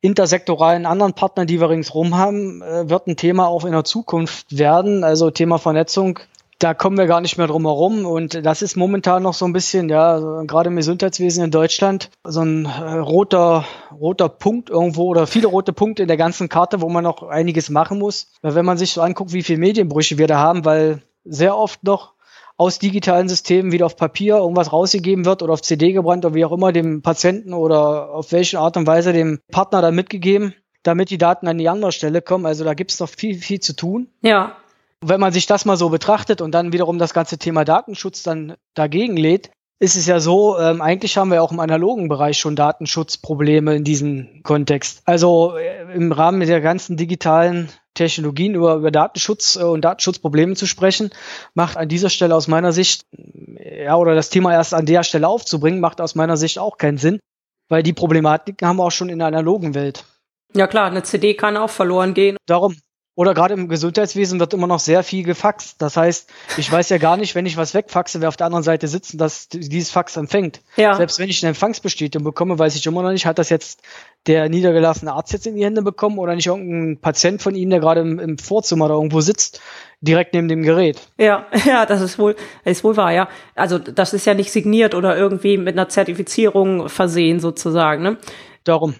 intersektoralen 0.02 0.86
anderen 0.86 1.14
Partnern, 1.14 1.48
die 1.48 1.60
wir 1.60 1.70
ringsrum 1.70 2.16
haben, 2.16 2.62
äh, 2.62 2.90
wird 2.90 3.08
ein 3.08 3.18
Thema 3.18 3.48
auch 3.48 3.66
in 3.66 3.72
der 3.72 3.84
Zukunft 3.84 4.58
werden. 4.58 5.04
Also 5.04 5.32
Thema 5.32 5.58
Vernetzung, 5.58 6.20
da 6.60 6.74
kommen 6.74 6.98
wir 6.98 7.06
gar 7.06 7.22
nicht 7.22 7.38
mehr 7.38 7.48
drum 7.48 7.66
herum. 7.66 8.06
Und 8.06 8.46
das 8.46 8.62
ist 8.62 8.75
momentan 8.75 9.24
noch 9.24 9.34
so 9.34 9.46
ein 9.46 9.54
bisschen, 9.54 9.90
ja, 9.90 10.44
gerade 10.44 10.70
im 10.70 10.75
Gesundheitswesen 10.75 11.44
in 11.44 11.52
Deutschland, 11.52 12.10
so 12.24 12.42
ein 12.42 12.66
äh, 12.66 12.98
roter, 12.98 13.66
roter 14.00 14.30
Punkt 14.30 14.70
irgendwo 14.70 15.06
oder 15.06 15.28
viele 15.28 15.48
rote 15.48 15.74
Punkte 15.74 16.04
in 16.04 16.08
der 16.08 16.18
ganzen 16.18 16.50
Karte, 16.50 16.82
wo 16.82 16.90
man 16.90 17.04
noch 17.04 17.24
einiges 17.24 17.70
machen 17.70 18.00
muss. 18.00 18.32
Weil 18.42 18.56
wenn 18.56 18.66
man 18.66 18.78
sich 18.78 18.94
so 18.94 19.02
anguckt, 19.02 19.34
wie 19.34 19.44
viele 19.44 19.60
Medienbrüche 19.60 20.18
wir 20.18 20.28
da 20.28 20.38
haben, 20.38 20.66
weil 20.66 21.02
sehr 21.24 21.58
oft 21.58 21.84
noch 21.84 22.14
aus 22.57 22.79
digitalen 22.79 23.27
Systemen 23.27 23.71
wieder 23.71 23.85
auf 23.85 23.97
Papier 23.97 24.38
irgendwas 24.38 24.71
rausgegeben 24.71 25.25
wird 25.25 25.43
oder 25.43 25.53
auf 25.53 25.62
CD 25.62 25.91
gebrannt 25.91 26.25
oder 26.25 26.35
wie 26.35 26.45
auch 26.45 26.51
immer 26.51 26.71
dem 26.71 27.01
Patienten 27.01 27.53
oder 27.53 28.12
auf 28.12 28.31
welche 28.31 28.59
Art 28.59 28.77
und 28.77 28.88
Weise 28.88 29.12
dem 29.12 29.39
Partner 29.51 29.81
dann 29.81 29.95
mitgegeben, 29.95 30.53
damit 30.83 31.09
die 31.09 31.17
Daten 31.17 31.47
an 31.47 31.57
die 31.57 31.67
andere 31.67 31.91
Stelle 31.91 32.21
kommen. 32.21 32.45
Also 32.45 32.63
da 32.63 32.74
gibt 32.74 32.91
es 32.91 33.00
noch 33.00 33.09
viel, 33.09 33.38
viel 33.38 33.59
zu 33.59 33.75
tun. 33.75 34.07
Ja. 34.21 34.55
Wenn 35.01 35.19
man 35.19 35.33
sich 35.33 35.45
das 35.45 35.65
mal 35.65 35.75
so 35.75 35.89
betrachtet 35.89 36.41
und 36.41 36.51
dann 36.53 36.71
wiederum 36.71 36.97
das 36.97 37.13
ganze 37.13 37.38
Thema 37.38 37.65
Datenschutz 37.65 38.24
dann 38.24 38.55
dagegen 38.74 39.17
lädt, 39.17 39.51
ist 39.79 39.98
es 39.98 40.05
ja 40.05 40.20
so, 40.20 40.58
ähm, 40.58 40.82
eigentlich 40.82 41.17
haben 41.17 41.32
wir 41.32 41.44
auch 41.44 41.51
im 41.51 41.60
analogen 41.60 42.08
Bereich 42.08 42.38
schon 42.38 42.55
Datenschutzprobleme 42.55 43.75
in 43.75 43.84
diesem 43.84 44.41
Kontext. 44.44 45.01
Also 45.05 45.58
äh, 45.58 45.94
im 45.94 46.12
Rahmen 46.12 46.39
der 46.39 46.62
ganzen 46.62 46.96
digitalen 46.96 47.70
Technologien 47.94 48.55
über, 48.55 48.75
über 48.75 48.91
Datenschutz 48.91 49.58
äh, 49.58 49.63
und 49.63 49.82
Datenschutzprobleme 49.82 50.55
zu 50.55 50.65
sprechen, 50.65 51.10
macht 51.53 51.77
an 51.77 51.90
dieser 51.90 52.09
Stelle 52.09 52.35
aus 52.35 52.48
meiner 52.48 52.72
Sicht, 52.72 53.05
ja, 53.11 53.96
oder 53.98 54.16
das 54.16 54.29
Thema 54.29 54.53
erst 54.53 54.74
an 54.74 54.85
der 54.85 55.03
Stelle 55.03 55.27
aufzubringen, 55.27 55.79
macht 55.79 56.00
aus 56.00 56.16
meiner 56.16 56.38
Sicht 56.38 56.57
auch 56.57 56.77
keinen 56.77 56.98
Sinn, 56.98 57.20
weil 57.68 57.83
die 57.83 57.94
Problematiken 57.94 58.68
haben 58.68 58.77
wir 58.77 58.85
auch 58.85 58.92
schon 58.92 59.09
in 59.09 59.20
der 59.20 59.27
analogen 59.27 59.75
Welt. 59.75 60.05
Ja 60.53 60.68
klar, 60.68 60.85
eine 60.85 61.03
CD 61.03 61.33
kann 61.33 61.57
auch 61.57 61.70
verloren 61.70 62.14
gehen. 62.14 62.38
Darum, 62.46 62.77
oder 63.16 63.34
gerade 63.34 63.54
im 63.54 63.70
Gesundheitswesen 63.70 64.40
wird 64.42 64.54
immer 64.54 64.68
noch 64.68 64.80
sehr 64.80 65.01
viel 65.01 65.24
gefaxt. 65.24 65.82
Das 65.82 65.96
heißt, 65.96 66.30
ich 66.58 66.70
weiß 66.70 66.90
ja 66.90 66.98
gar 66.98 67.16
nicht, 67.16 67.34
wenn 67.34 67.46
ich 67.46 67.56
was 67.56 67.74
wegfaxe, 67.74 68.20
wer 68.20 68.28
auf 68.28 68.36
der 68.36 68.46
anderen 68.46 68.64
Seite 68.64 68.90
sitzt 68.90 69.14
und 69.14 69.20
das, 69.20 69.48
dieses 69.48 69.90
Fax 69.90 70.18
empfängt. 70.18 70.62
Ja. 70.75 70.96
Selbst 70.96 71.18
wenn 71.20 71.30
ich 71.30 71.42
eine 71.42 71.50
Empfangsbestätigung 71.50 72.25
bekomme, 72.25 72.60
weiß 72.60 72.75
ich 72.75 72.86
immer 72.86 73.01
noch 73.01 73.12
nicht, 73.12 73.25
hat 73.25 73.40
das 73.40 73.50
jetzt 73.50 73.82
der 74.28 74.50
niedergelassene 74.50 75.14
Arzt 75.14 75.32
jetzt 75.32 75.48
in 75.48 75.56
die 75.56 75.64
Hände 75.64 75.82
bekommen 75.82 76.20
oder 76.20 76.36
nicht 76.36 76.48
irgendein 76.48 77.00
Patient 77.00 77.42
von 77.42 77.56
ihm, 77.56 77.70
der 77.70 77.80
gerade 77.80 78.01
im, 78.01 78.20
im 78.20 78.38
Vorzimmer 78.38 78.86
oder 78.86 78.96
irgendwo 78.96 79.22
sitzt, 79.22 79.62
direkt 80.01 80.34
neben 80.34 80.50
dem 80.50 80.64
Gerät. 80.64 81.00
Ja, 81.18 81.46
ja, 81.66 81.86
das 81.86 82.01
ist 82.01 82.20
wohl, 82.20 82.36
ist 82.66 82.84
wohl 82.84 82.98
wahr, 82.98 83.14
ja. 83.14 83.30
Also 83.56 83.78
das 83.80 84.14
ist 84.14 84.25
ja 84.25 84.34
nicht 84.34 84.51
signiert 84.51 84.94
oder 84.94 85.16
irgendwie 85.16 85.58
mit 85.58 85.75
einer 85.75 85.88
Zertifizierung 85.88 86.90
versehen 86.90 87.40
sozusagen, 87.40 88.04
ne? 88.04 88.18
Darum. 88.66 88.96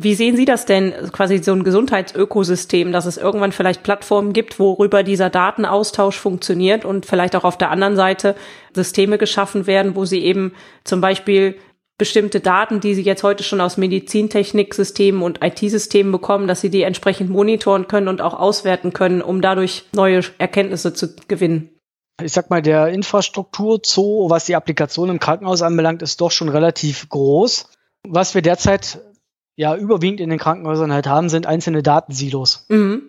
Wie 0.00 0.14
sehen 0.14 0.36
Sie 0.36 0.44
das 0.44 0.64
denn, 0.64 0.92
quasi 1.10 1.38
so 1.38 1.52
ein 1.52 1.64
Gesundheitsökosystem, 1.64 2.92
dass 2.92 3.04
es 3.04 3.16
irgendwann 3.16 3.50
vielleicht 3.50 3.82
Plattformen 3.82 4.32
gibt, 4.32 4.60
worüber 4.60 5.02
dieser 5.02 5.28
Datenaustausch 5.28 6.16
funktioniert 6.16 6.84
und 6.84 7.04
vielleicht 7.04 7.34
auch 7.34 7.42
auf 7.42 7.58
der 7.58 7.70
anderen 7.70 7.96
Seite 7.96 8.36
Systeme 8.74 9.18
geschaffen 9.18 9.66
werden, 9.66 9.96
wo 9.96 10.04
Sie 10.04 10.20
eben 10.20 10.52
zum 10.84 11.00
Beispiel 11.00 11.56
bestimmte 11.98 12.38
Daten, 12.38 12.78
die 12.78 12.94
Sie 12.94 13.02
jetzt 13.02 13.24
heute 13.24 13.42
schon 13.42 13.60
aus 13.60 13.76
Medizintechniksystemen 13.76 15.20
und 15.20 15.42
IT-Systemen 15.42 16.12
bekommen, 16.12 16.46
dass 16.46 16.60
Sie 16.60 16.70
die 16.70 16.82
entsprechend 16.82 17.28
monitoren 17.28 17.88
können 17.88 18.06
und 18.06 18.20
auch 18.20 18.38
auswerten 18.38 18.92
können, 18.92 19.20
um 19.20 19.40
dadurch 19.40 19.86
neue 19.92 20.20
Erkenntnisse 20.38 20.94
zu 20.94 21.16
gewinnen? 21.26 21.70
ich 22.22 22.32
sag 22.32 22.50
mal, 22.50 22.62
der 22.62 22.88
Infrastruktur-Zoo, 22.88 24.28
was 24.28 24.44
die 24.44 24.56
Applikation 24.56 25.08
im 25.08 25.20
Krankenhaus 25.20 25.62
anbelangt, 25.62 26.02
ist 26.02 26.20
doch 26.20 26.32
schon 26.32 26.48
relativ 26.48 27.08
groß. 27.08 27.68
Was 28.06 28.34
wir 28.34 28.42
derzeit 28.42 29.00
ja 29.58 29.74
überwiegend 29.74 30.20
in 30.20 30.30
den 30.30 30.38
Krankenhäusern 30.38 30.92
halt 30.92 31.08
haben, 31.08 31.28
sind 31.28 31.46
einzelne 31.46 31.82
Datensilos. 31.82 32.64
Mhm. 32.68 33.02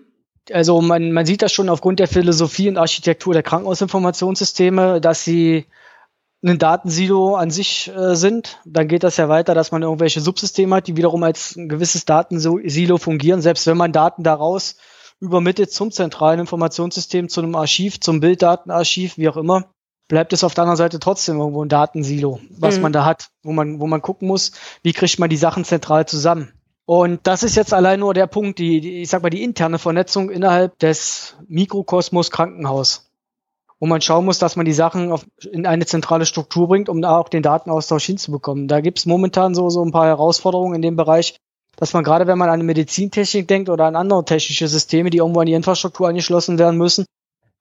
Also 0.52 0.82
man, 0.82 1.12
man 1.12 1.28
sieht 1.28 1.44
das 1.44 1.54
schon 1.54 1.70
aufgrund 1.70 2.00
der 2.00 2.08
Philosophie 2.08 2.68
und 2.68 2.78
Architektur 2.78 3.34
der 3.34 3.44
Krankenhausinformationssysteme, 3.44 5.00
dass 5.00 5.24
sie 5.24 5.68
ein 6.44 6.58
Datensilo 6.58 7.36
an 7.36 7.52
sich 7.52 7.92
äh, 7.96 8.16
sind. 8.16 8.58
Dann 8.66 8.88
geht 8.88 9.04
das 9.04 9.18
ja 9.18 9.30
weiter, 9.30 9.54
dass 9.54 9.72
man 9.72 9.84
irgendwelche 9.84 10.22
Subsysteme 10.22 10.78
hat, 10.78 10.88
die 10.88 10.98
wiederum 10.98 11.22
als 11.22 11.56
ein 11.56 11.70
gewisses 11.70 12.06
Datensilo 12.06 12.98
fungieren, 12.98 13.42
selbst 13.42 13.68
wenn 13.68 13.78
man 13.78 13.92
Daten 13.92 14.24
daraus 14.24 14.78
übermittelt 15.20 15.72
zum 15.72 15.92
zentralen 15.92 16.40
Informationssystem, 16.40 17.30
zu 17.30 17.42
einem 17.42 17.54
Archiv, 17.54 18.00
zum 18.00 18.22
Bilddatenarchiv, 18.22 19.20
wie 19.20 19.30
auch 19.30 19.38
immer 19.38 19.70
bleibt 20.10 20.34
es 20.34 20.43
auf 20.43 20.54
der 20.54 20.63
anderen 20.63 20.78
Seite 20.78 21.00
trotzdem 21.00 21.38
irgendwo 21.38 21.63
ein 21.63 21.69
Datensilo, 21.69 22.41
was 22.50 22.76
mhm. 22.76 22.82
man 22.82 22.91
da 22.91 23.06
hat, 23.06 23.30
wo 23.43 23.54
man, 23.54 23.80
wo 23.80 23.88
man 23.88 24.02
gucken 24.02 24.28
muss, 24.28 24.52
wie 24.84 24.91
kriegt 24.91 25.19
man 25.19 25.30
die 25.30 25.38
Sachen 25.38 25.63
zentral 25.63 26.06
zusammen. 26.06 26.52
Und 26.86 27.28
das 27.28 27.43
ist 27.43 27.56
jetzt 27.56 27.74
allein 27.74 28.00
nur 28.00 28.15
der 28.15 28.26
Punkt, 28.26 28.58
die, 28.58 28.82
die 28.82 29.04
ich 29.04 29.10
sag 29.10 29.22
mal, 29.22 29.30
die 29.30 29.43
interne 29.43 29.78
Vernetzung 29.78 30.32
innerhalb 30.32 30.78
des 30.80 31.38
Mikrokosmos 31.48 32.32
Krankenhaus. 32.32 33.12
Wo 33.80 33.86
man 33.86 34.02
schauen 34.02 34.26
muss, 34.26 34.39
dass 34.39 34.56
man 34.56 34.65
die 34.65 34.74
Sachen 34.74 35.12
auf, 35.12 35.26
in 35.52 35.67
eine 35.67 35.86
zentrale 35.86 36.26
Struktur 36.26 36.67
bringt, 36.67 36.89
um 36.89 37.02
da 37.02 37.17
auch 37.17 37.30
den 37.30 37.43
Datenaustausch 37.43 38.06
hinzubekommen. 38.06 38.67
Da 38.67 38.82
gibt 38.82 38.98
es 38.98 39.06
momentan 39.06 39.54
so, 39.54 39.69
so 39.69 39.86
ein 39.86 39.91
paar 39.91 40.08
Herausforderungen 40.08 40.76
in 40.76 40.82
dem 40.82 40.95
Bereich, 40.95 41.38
dass 41.78 41.93
man 41.93 42.04
gerade, 42.04 42.26
wenn 42.26 42.39
man 42.39 42.50
an 42.50 42.65
Medizintechnik 42.65 43.48
denkt 43.48 43.69
oder 43.69 43.86
an 43.86 43.95
andere 43.95 44.26
technische 44.26 44.67
Systeme, 44.67 45.12
die 45.12 45.19
irgendwo 45.19 45.39
an 45.41 45.45
die 45.45 45.54
Infrastruktur 45.54 46.10
angeschlossen 46.10 46.58
werden 46.58 46.78
müssen, 46.78 47.06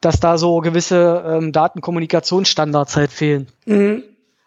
dass 0.00 0.20
da 0.20 0.38
so 0.38 0.58
gewisse 0.60 1.24
ähm, 1.26 1.52
Datenkommunikationsstandards 1.52 2.96
halt 2.96 3.10
fehlen. 3.10 3.48
Mhm. 3.66 4.04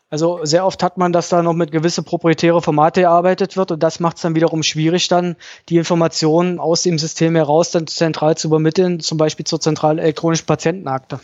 Also 0.10 0.42
sehr 0.44 0.66
oft 0.66 0.84
hat 0.84 0.98
man, 0.98 1.14
dass 1.14 1.30
da 1.30 1.42
noch 1.42 1.54
mit 1.54 1.72
gewisse 1.72 2.04
proprietäre 2.04 2.62
Formate 2.62 3.02
erarbeitet 3.02 3.56
wird 3.56 3.72
und 3.72 3.82
das 3.82 4.02
macht 4.02 4.18
es 4.18 4.24
dann 4.24 4.36
wiederum 4.36 4.62
schwierig, 4.62 5.08
dann 5.08 5.38
die 5.70 5.78
Informationen 5.78 6.60
aus 6.60 6.84
dem 6.84 7.00
System 7.00 7.34
heraus 7.36 7.72
dann 7.72 7.88
zentral 7.88 8.36
zu 8.36 8.48
übermitteln, 8.48 9.00
zum 9.00 9.18
Beispiel 9.18 9.46
zur 9.46 9.62
zentralen 9.62 10.00
elektronischen 10.00 10.46
Patientenakte. 10.46 11.22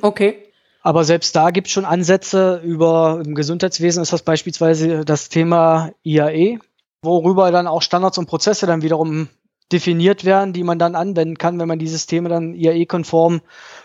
Okay. 0.00 0.38
Aber 0.80 1.04
selbst 1.04 1.36
da 1.36 1.50
gibt 1.50 1.66
es 1.66 1.72
schon 1.74 1.84
Ansätze 1.84 2.62
über 2.64 3.20
im 3.24 3.34
Gesundheitswesen 3.34 4.02
ist 4.02 4.12
das 4.14 4.22
beispielsweise 4.22 5.04
das 5.04 5.28
Thema 5.28 5.92
IAE, 6.02 6.60
worüber 7.02 7.50
dann 7.50 7.66
auch 7.66 7.82
Standards 7.82 8.16
und 8.16 8.26
Prozesse 8.26 8.66
dann 8.66 8.80
wiederum 8.80 9.28
definiert 9.72 10.24
werden, 10.24 10.52
die 10.52 10.64
man 10.64 10.78
dann 10.78 10.94
anwenden 10.94 11.38
kann, 11.38 11.58
wenn 11.58 11.68
man 11.68 11.78
die 11.78 11.88
Systeme 11.88 12.28
dann 12.28 12.54
IAE-konform 12.54 13.40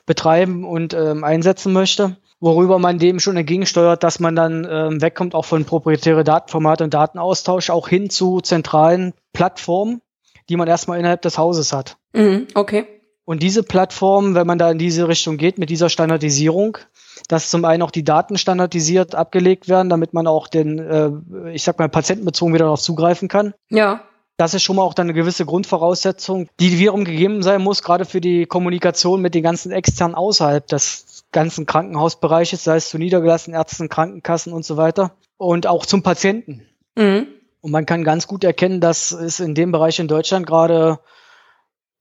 betreiben 0.06 0.66
und 0.66 0.94
ähm, 0.94 1.24
einsetzen 1.24 1.74
möchte. 1.74 2.18
Worüber 2.42 2.80
man 2.80 3.00
dem 3.00 3.20
schon 3.20 3.36
entgegensteuert, 3.36 4.04
dass 4.04 4.20
man 4.20 4.36
dann 4.36 4.68
ähm, 4.70 5.02
wegkommt 5.02 5.36
auch 5.36 5.46
von 5.46 5.66
proprietäre 5.66 6.24
Datenformate 6.24 6.86
und 6.86 6.94
Datenaustausch, 6.94 7.70
auch 7.70 7.90
hin 7.90 8.10
zu 8.10 8.40
zentralen 8.40 9.14
Plattformen, 9.34 10.02
die 10.48 10.56
man 10.56 10.68
erstmal 10.68 11.00
innerhalb 11.00 11.22
des 11.22 11.38
Hauses 11.38 11.74
hat. 11.74 11.98
Mhm, 12.14 12.48
okay. 12.56 12.86
Und 13.26 13.44
diese 13.44 13.62
Plattform, 13.62 14.34
wenn 14.36 14.48
man 14.48 14.58
da 14.58 14.72
in 14.72 14.80
diese 14.80 15.08
Richtung 15.08 15.38
geht 15.38 15.60
mit 15.60 15.70
dieser 15.70 15.90
Standardisierung, 15.90 16.80
dass 17.28 17.52
zum 17.52 17.64
einen 17.66 17.84
auch 17.84 17.92
die 17.92 18.04
Daten 18.04 18.38
standardisiert 18.38 19.14
abgelegt 19.14 19.70
werden, 19.70 19.90
damit 19.90 20.14
man 20.14 20.26
auch 20.26 20.48
den, 20.48 20.80
äh, 20.80 21.12
ich 21.52 21.64
sag 21.64 21.78
mal, 21.78 21.90
patientenbezogen 21.90 22.54
wieder 22.54 22.66
darauf 22.66 22.82
zugreifen 22.82 23.28
kann. 23.28 23.54
Ja. 23.70 24.02
Das 24.40 24.54
ist 24.54 24.64
schon 24.64 24.78
mal 24.78 24.84
auch 24.84 24.94
dann 24.94 25.08
eine 25.08 25.14
gewisse 25.14 25.46
Grundvoraussetzung, 25.46 26.48
die 26.62 26.80
wiederum 26.80 27.04
gegeben 27.04 27.44
sein 27.44 27.62
muss, 27.62 27.84
gerade 27.84 28.06
für 28.06 28.22
die 28.22 28.46
Kommunikation 28.46 29.22
mit 29.22 29.36
den 29.36 29.44
ganzen 29.44 29.74
externen 29.74 30.16
außerhalb 30.16 30.66
des 30.66 31.26
ganzen 31.34 31.66
Krankenhausbereiches, 31.66 32.64
sei 32.64 32.78
es 32.78 32.88
zu 32.88 32.98
niedergelassenen 32.98 33.60
Ärzten, 33.60 33.90
Krankenkassen 33.90 34.54
und 34.54 34.64
so 34.64 34.78
weiter. 34.78 35.12
Und 35.36 35.68
auch 35.68 35.86
zum 35.86 36.04
Patienten. 36.04 36.66
Mhm. 36.96 37.28
Und 37.60 37.72
man 37.72 37.86
kann 37.86 38.06
ganz 38.06 38.28
gut 38.28 38.46
erkennen, 38.46 38.80
dass 38.80 39.12
es 39.12 39.42
in 39.42 39.56
dem 39.56 39.74
Bereich 39.74 40.00
in 40.00 40.08
Deutschland 40.08 40.48
gerade 40.48 41.00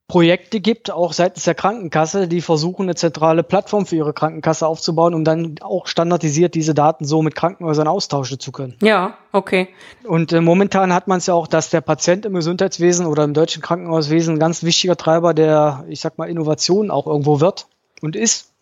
Projekte 0.09 0.61
gibt, 0.61 0.91
auch 0.91 1.13
seitens 1.13 1.45
der 1.45 1.55
Krankenkasse, 1.55 2.29
die 2.29 2.41
versuchen, 2.41 2.85
eine 2.85 2.95
zentrale 2.95 3.43
Plattform 3.43 3.85
für 3.85 3.97
ihre 3.97 4.15
Krankenkasse 4.15 4.67
aufzubauen, 4.67 5.13
um 5.13 5.23
dann 5.23 5.57
auch 5.61 5.87
standardisiert 5.87 6.55
diese 6.55 6.73
Daten 6.73 7.05
so 7.05 7.21
mit 7.21 7.35
Krankenhäusern 7.35 7.87
austauschen 7.87 8.41
zu 8.41 8.51
können. 8.51 8.75
Ja, 8.81 9.19
okay. 9.33 9.69
Und 10.05 10.33
äh, 10.33 10.41
momentan 10.41 10.95
hat 10.95 11.09
man 11.09 11.19
es 11.19 11.27
ja 11.27 11.35
auch, 11.35 11.47
dass 11.47 11.69
der 11.69 11.83
Patient 11.83 12.25
im 12.25 12.33
Gesundheitswesen 12.33 13.05
oder 13.05 13.23
im 13.23 13.35
deutschen 13.35 13.61
Krankenhauswesen 13.61 14.37
ein 14.37 14.39
ganz 14.39 14.63
wichtiger 14.63 14.97
Treiber 14.97 15.35
der, 15.35 15.85
ich 15.91 16.01
sag 16.01 16.17
mal, 16.17 16.31
Innovation 16.31 16.91
auch 16.91 17.07
irgendwo 17.07 17.41
wird 17.41 17.67
und 18.01 18.17
ist. 18.17 18.55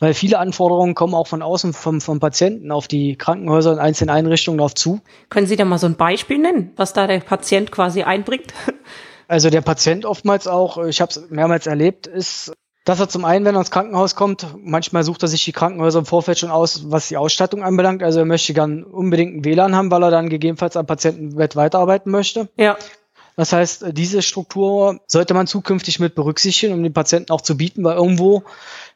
Weil 0.00 0.14
viele 0.14 0.40
Anforderungen 0.40 0.96
kommen 0.96 1.14
auch 1.14 1.28
von 1.28 1.42
außen 1.42 1.72
vom, 1.72 2.00
vom 2.00 2.18
Patienten 2.18 2.72
auf 2.72 2.88
die 2.88 3.14
Krankenhäuser 3.14 3.70
und 3.70 3.78
einzelne 3.78 4.12
Einrichtungen 4.12 4.58
darauf 4.58 4.74
zu. 4.74 5.00
Können 5.28 5.46
Sie 5.46 5.56
da 5.56 5.64
mal 5.64 5.78
so 5.78 5.86
ein 5.86 5.94
Beispiel 5.94 6.38
nennen, 6.38 6.72
was 6.74 6.94
da 6.94 7.06
der 7.06 7.20
Patient 7.20 7.70
quasi 7.70 8.02
einbringt? 8.02 8.52
Also 9.30 9.48
der 9.48 9.60
Patient 9.60 10.06
oftmals 10.06 10.48
auch, 10.48 10.84
ich 10.86 11.00
habe 11.00 11.10
es 11.10 11.30
mehrmals 11.30 11.68
erlebt, 11.68 12.08
ist, 12.08 12.52
dass 12.84 12.98
er 12.98 13.08
zum 13.08 13.24
einen, 13.24 13.44
wenn 13.44 13.54
er 13.54 13.60
ins 13.60 13.70
Krankenhaus 13.70 14.16
kommt, 14.16 14.44
manchmal 14.58 15.04
sucht 15.04 15.22
er 15.22 15.28
sich 15.28 15.44
die 15.44 15.52
Krankenhäuser 15.52 16.00
im 16.00 16.04
Vorfeld 16.04 16.40
schon 16.40 16.50
aus, 16.50 16.90
was 16.90 17.06
die 17.06 17.16
Ausstattung 17.16 17.62
anbelangt. 17.62 18.02
Also 18.02 18.18
er 18.18 18.24
möchte 18.24 18.54
gern 18.54 18.82
unbedingt 18.82 19.34
einen 19.34 19.44
WLAN 19.44 19.76
haben, 19.76 19.92
weil 19.92 20.02
er 20.02 20.10
dann 20.10 20.30
gegebenenfalls 20.30 20.76
am 20.76 20.84
Patientenbett 20.84 21.54
weiterarbeiten 21.54 22.10
möchte. 22.10 22.48
Ja. 22.56 22.76
Das 23.40 23.54
heißt, 23.54 23.86
diese 23.92 24.20
Struktur 24.20 25.00
sollte 25.06 25.32
man 25.32 25.46
zukünftig 25.46 25.98
mit 25.98 26.14
berücksichtigen, 26.14 26.74
um 26.74 26.82
den 26.82 26.92
Patienten 26.92 27.32
auch 27.32 27.40
zu 27.40 27.56
bieten, 27.56 27.82
weil 27.82 27.96
irgendwo 27.96 28.42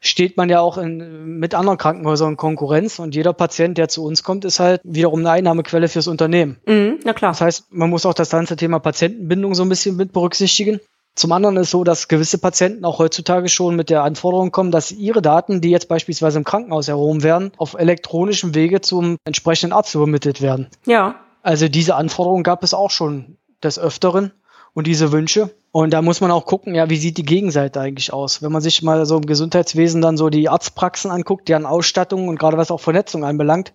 steht 0.02 0.36
man 0.36 0.50
ja 0.50 0.60
auch 0.60 0.76
in, 0.76 1.38
mit 1.38 1.54
anderen 1.54 1.78
Krankenhäusern 1.78 2.32
in 2.32 2.36
Konkurrenz 2.36 2.98
und 2.98 3.14
jeder 3.14 3.32
Patient, 3.32 3.78
der 3.78 3.88
zu 3.88 4.04
uns 4.04 4.22
kommt, 4.22 4.44
ist 4.44 4.60
halt 4.60 4.82
wiederum 4.84 5.20
eine 5.20 5.30
Einnahmequelle 5.30 5.88
fürs 5.88 6.08
Unternehmen. 6.08 6.58
Mhm, 6.66 6.98
na 7.04 7.14
klar. 7.14 7.30
Das 7.30 7.40
heißt, 7.40 7.72
man 7.72 7.88
muss 7.88 8.04
auch 8.04 8.12
das 8.12 8.28
ganze 8.28 8.54
Thema 8.56 8.80
Patientenbindung 8.80 9.54
so 9.54 9.62
ein 9.62 9.70
bisschen 9.70 9.96
mit 9.96 10.12
berücksichtigen. 10.12 10.78
Zum 11.14 11.32
anderen 11.32 11.56
ist 11.56 11.70
so, 11.70 11.82
dass 11.82 12.08
gewisse 12.08 12.36
Patienten 12.36 12.84
auch 12.84 12.98
heutzutage 12.98 13.48
schon 13.48 13.76
mit 13.76 13.88
der 13.88 14.02
Anforderung 14.02 14.50
kommen, 14.50 14.72
dass 14.72 14.92
ihre 14.92 15.22
Daten, 15.22 15.62
die 15.62 15.70
jetzt 15.70 15.88
beispielsweise 15.88 16.36
im 16.36 16.44
Krankenhaus 16.44 16.86
erhoben 16.88 17.22
werden, 17.22 17.52
auf 17.56 17.72
elektronischem 17.72 18.54
Wege 18.54 18.82
zum 18.82 19.16
entsprechenden 19.24 19.72
Arzt 19.72 19.94
übermittelt 19.94 20.42
werden. 20.42 20.68
Ja. 20.84 21.14
Also 21.42 21.68
diese 21.68 21.94
Anforderung 21.94 22.42
gab 22.42 22.62
es 22.62 22.74
auch 22.74 22.90
schon 22.90 23.38
des 23.64 23.78
Öfteren 23.78 24.32
und 24.74 24.86
diese 24.86 25.12
Wünsche. 25.12 25.54
Und 25.72 25.90
da 25.90 26.02
muss 26.02 26.20
man 26.20 26.30
auch 26.30 26.46
gucken, 26.46 26.74
ja, 26.74 26.88
wie 26.90 26.96
sieht 26.96 27.16
die 27.16 27.24
Gegenseite 27.24 27.80
eigentlich 27.80 28.12
aus? 28.12 28.42
Wenn 28.42 28.52
man 28.52 28.62
sich 28.62 28.82
mal 28.82 29.04
so 29.06 29.16
im 29.16 29.26
Gesundheitswesen 29.26 30.00
dann 30.00 30.16
so 30.16 30.30
die 30.30 30.48
Arztpraxen 30.48 31.10
anguckt, 31.10 31.48
deren 31.48 31.66
Ausstattung 31.66 32.28
und 32.28 32.38
gerade 32.38 32.56
was 32.56 32.70
auch 32.70 32.80
Vernetzung 32.80 33.24
anbelangt, 33.24 33.72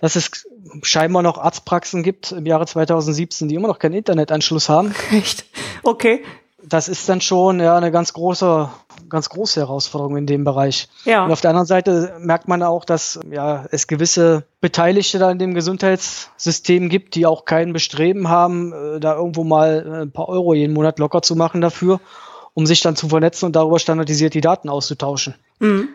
dass 0.00 0.16
es 0.16 0.46
scheinbar 0.82 1.22
noch 1.22 1.38
Arztpraxen 1.38 2.02
gibt 2.02 2.32
im 2.32 2.46
Jahre 2.46 2.66
2017, 2.66 3.48
die 3.48 3.54
immer 3.54 3.68
noch 3.68 3.78
keinen 3.78 3.94
Internetanschluss 3.94 4.68
haben. 4.68 4.94
Echt? 5.10 5.44
Okay 5.82 6.22
das 6.64 6.88
ist 6.88 7.08
dann 7.08 7.20
schon 7.20 7.60
ja 7.60 7.76
eine 7.76 7.90
ganz 7.90 8.12
große, 8.12 8.68
ganz 9.08 9.28
große 9.28 9.60
Herausforderung 9.60 10.16
in 10.16 10.26
dem 10.26 10.44
Bereich. 10.44 10.88
Ja. 11.04 11.24
Und 11.24 11.32
auf 11.32 11.40
der 11.40 11.50
anderen 11.50 11.66
Seite 11.66 12.16
merkt 12.18 12.48
man 12.48 12.62
auch, 12.62 12.84
dass 12.84 13.20
ja 13.30 13.66
es 13.70 13.86
gewisse 13.86 14.44
Beteiligte 14.60 15.18
da 15.18 15.30
in 15.30 15.38
dem 15.38 15.54
Gesundheitssystem 15.54 16.88
gibt, 16.88 17.14
die 17.14 17.26
auch 17.26 17.44
kein 17.44 17.72
Bestreben 17.72 18.28
haben, 18.28 18.72
äh, 18.72 19.00
da 19.00 19.16
irgendwo 19.16 19.44
mal 19.44 19.84
äh, 19.86 20.02
ein 20.02 20.12
paar 20.12 20.28
Euro 20.28 20.54
jeden 20.54 20.72
Monat 20.72 20.98
locker 20.98 21.22
zu 21.22 21.36
machen 21.36 21.60
dafür, 21.60 22.00
um 22.54 22.66
sich 22.66 22.80
dann 22.80 22.96
zu 22.96 23.08
vernetzen 23.08 23.46
und 23.46 23.56
darüber 23.56 23.78
standardisiert 23.78 24.34
die 24.34 24.40
Daten 24.40 24.68
auszutauschen. 24.68 25.34
Mhm. 25.58 25.88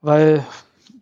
Weil 0.00 0.46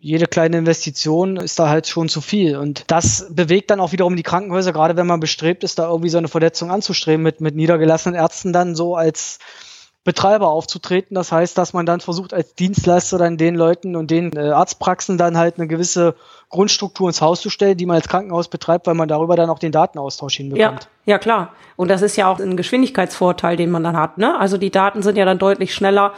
jede 0.01 0.27
kleine 0.27 0.57
Investition 0.57 1.37
ist 1.37 1.59
da 1.59 1.69
halt 1.69 1.87
schon 1.87 2.09
zu 2.09 2.21
viel. 2.21 2.57
Und 2.57 2.85
das 2.87 3.27
bewegt 3.29 3.69
dann 3.69 3.79
auch 3.79 3.91
wiederum 3.91 4.15
die 4.15 4.23
Krankenhäuser, 4.23 4.71
gerade 4.71 4.95
wenn 4.95 5.07
man 5.07 5.19
bestrebt 5.19 5.63
ist, 5.63 5.77
da 5.77 5.89
irgendwie 5.89 6.09
so 6.09 6.17
eine 6.17 6.29
Verletzung 6.29 6.71
anzustreben 6.71 7.21
mit, 7.21 7.41
mit 7.41 7.55
niedergelassenen 7.55 8.17
Ärzten 8.17 8.53
dann 8.53 8.75
so 8.75 8.95
als 8.95 9.39
Betreiber 10.05 10.47
aufzutreten. 10.47 11.15
Das 11.15 11.31
heißt, 11.31 11.57
dass 11.57 11.73
man 11.73 11.85
dann 11.85 11.99
versucht, 11.99 12.33
als 12.33 12.55
Dienstleister 12.55 13.17
dann 13.17 13.37
den 13.37 13.55
Leuten 13.55 13.97
und 13.97 14.09
den 14.09 14.35
äh, 14.35 14.51
Arztpraxen 14.51 15.17
dann 15.17 15.37
halt 15.37 15.57
eine 15.57 15.67
gewisse 15.67 16.15
Grundstruktur 16.47 17.09
ins 17.09 17.21
Haus 17.21 17.41
zu 17.41 17.49
stellen, 17.49 17.77
die 17.77 17.85
man 17.85 17.97
als 17.97 18.07
Krankenhaus 18.07 18.47
betreibt, 18.47 18.87
weil 18.87 18.95
man 18.95 19.09
darüber 19.09 19.35
dann 19.35 19.49
auch 19.49 19.59
den 19.59 19.73
Datenaustausch 19.73 20.37
hinbekommt. 20.37 20.89
Ja, 21.05 21.13
ja 21.13 21.19
klar. 21.19 21.53
Und 21.75 21.89
das 21.89 22.01
ist 22.01 22.15
ja 22.15 22.31
auch 22.31 22.39
ein 22.39 22.55
Geschwindigkeitsvorteil, 22.55 23.57
den 23.57 23.69
man 23.69 23.83
dann 23.83 23.97
hat. 23.97 24.17
Ne? 24.17 24.39
Also 24.39 24.57
die 24.57 24.71
Daten 24.71 25.01
sind 25.01 25.17
ja 25.17 25.25
dann 25.25 25.37
deutlich 25.37 25.73
schneller 25.73 26.13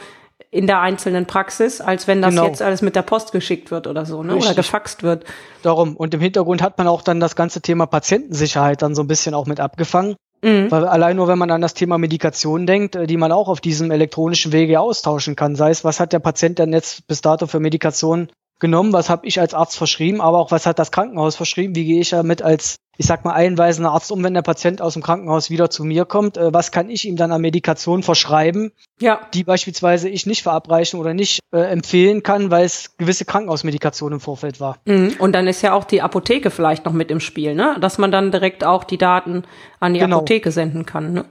in 0.51 0.67
der 0.67 0.81
einzelnen 0.81 1.25
Praxis, 1.25 1.79
als 1.79 2.07
wenn 2.07 2.21
das 2.21 2.31
genau. 2.31 2.45
jetzt 2.45 2.61
alles 2.61 2.81
mit 2.81 2.95
der 2.97 3.03
Post 3.03 3.31
geschickt 3.31 3.71
wird 3.71 3.87
oder 3.87 4.05
so, 4.05 4.21
ne? 4.21 4.35
oder 4.35 4.53
gefaxt 4.53 5.01
wird. 5.01 5.23
Darum. 5.61 5.95
Und 5.95 6.13
im 6.13 6.19
Hintergrund 6.19 6.61
hat 6.61 6.77
man 6.77 6.87
auch 6.87 7.01
dann 7.01 7.21
das 7.21 7.37
ganze 7.37 7.61
Thema 7.61 7.85
Patientensicherheit 7.85 8.81
dann 8.81 8.93
so 8.93 9.01
ein 9.01 9.07
bisschen 9.07 9.33
auch 9.33 9.45
mit 9.45 9.61
abgefangen. 9.61 10.15
Mhm. 10.43 10.69
Weil 10.69 10.85
allein 10.85 11.15
nur, 11.15 11.27
wenn 11.27 11.37
man 11.37 11.51
an 11.51 11.61
das 11.61 11.73
Thema 11.73 11.97
Medikation 11.97 12.65
denkt, 12.65 12.95
äh, 12.95 13.07
die 13.07 13.17
man 13.17 13.31
auch 13.31 13.47
auf 13.47 13.61
diesem 13.61 13.91
elektronischen 13.91 14.51
Wege 14.51 14.79
austauschen 14.79 15.35
kann, 15.35 15.55
sei 15.55 15.69
es, 15.69 15.83
was 15.83 15.99
hat 15.99 16.13
der 16.13 16.19
Patient 16.19 16.59
denn 16.59 16.73
jetzt 16.73 17.07
bis 17.07 17.21
dato 17.21 17.47
für 17.47 17.59
Medikation 17.59 18.29
genommen, 18.61 18.93
was 18.93 19.09
habe 19.09 19.27
ich 19.27 19.41
als 19.41 19.53
Arzt 19.53 19.77
verschrieben, 19.77 20.21
aber 20.21 20.37
auch 20.37 20.51
was 20.51 20.65
hat 20.65 20.79
das 20.79 20.91
Krankenhaus 20.91 21.35
verschrieben, 21.35 21.75
wie 21.75 21.83
gehe 21.83 21.99
ich 21.99 22.11
damit 22.11 22.41
als, 22.41 22.77
ich 22.97 23.05
sag 23.05 23.25
mal, 23.25 23.33
einweisender 23.33 23.91
Arzt 23.91 24.11
um, 24.11 24.23
wenn 24.23 24.33
der 24.33 24.43
Patient 24.43 24.81
aus 24.81 24.93
dem 24.93 25.01
Krankenhaus 25.01 25.49
wieder 25.49 25.69
zu 25.69 25.83
mir 25.83 26.05
kommt, 26.05 26.37
äh, 26.37 26.53
was 26.53 26.71
kann 26.71 26.89
ich 26.89 27.05
ihm 27.05 27.17
dann 27.17 27.33
an 27.33 27.41
Medikation 27.41 28.03
verschreiben, 28.03 28.71
ja. 29.01 29.19
die 29.33 29.43
beispielsweise 29.43 30.07
ich 30.07 30.25
nicht 30.25 30.43
verabreichen 30.43 30.99
oder 30.99 31.13
nicht 31.13 31.39
äh, 31.51 31.59
empfehlen 31.59 32.23
kann, 32.23 32.51
weil 32.51 32.63
es 32.63 32.95
gewisse 32.97 33.25
Krankenhausmedikation 33.25 34.13
im 34.13 34.19
Vorfeld 34.21 34.61
war. 34.61 34.77
Mhm. 34.85 35.15
Und 35.19 35.33
dann 35.33 35.47
ist 35.47 35.61
ja 35.63 35.73
auch 35.73 35.83
die 35.83 36.01
Apotheke 36.01 36.51
vielleicht 36.51 36.85
noch 36.85 36.93
mit 36.93 37.11
im 37.11 37.19
Spiel, 37.19 37.55
ne? 37.55 37.75
dass 37.81 37.97
man 37.97 38.11
dann 38.11 38.31
direkt 38.31 38.63
auch 38.63 38.85
die 38.85 38.97
Daten 38.97 39.43
an 39.79 39.93
die 39.93 39.99
genau. 39.99 40.17
Apotheke 40.17 40.51
senden 40.51 40.85
kann. 40.85 41.11
Ne? 41.11 41.25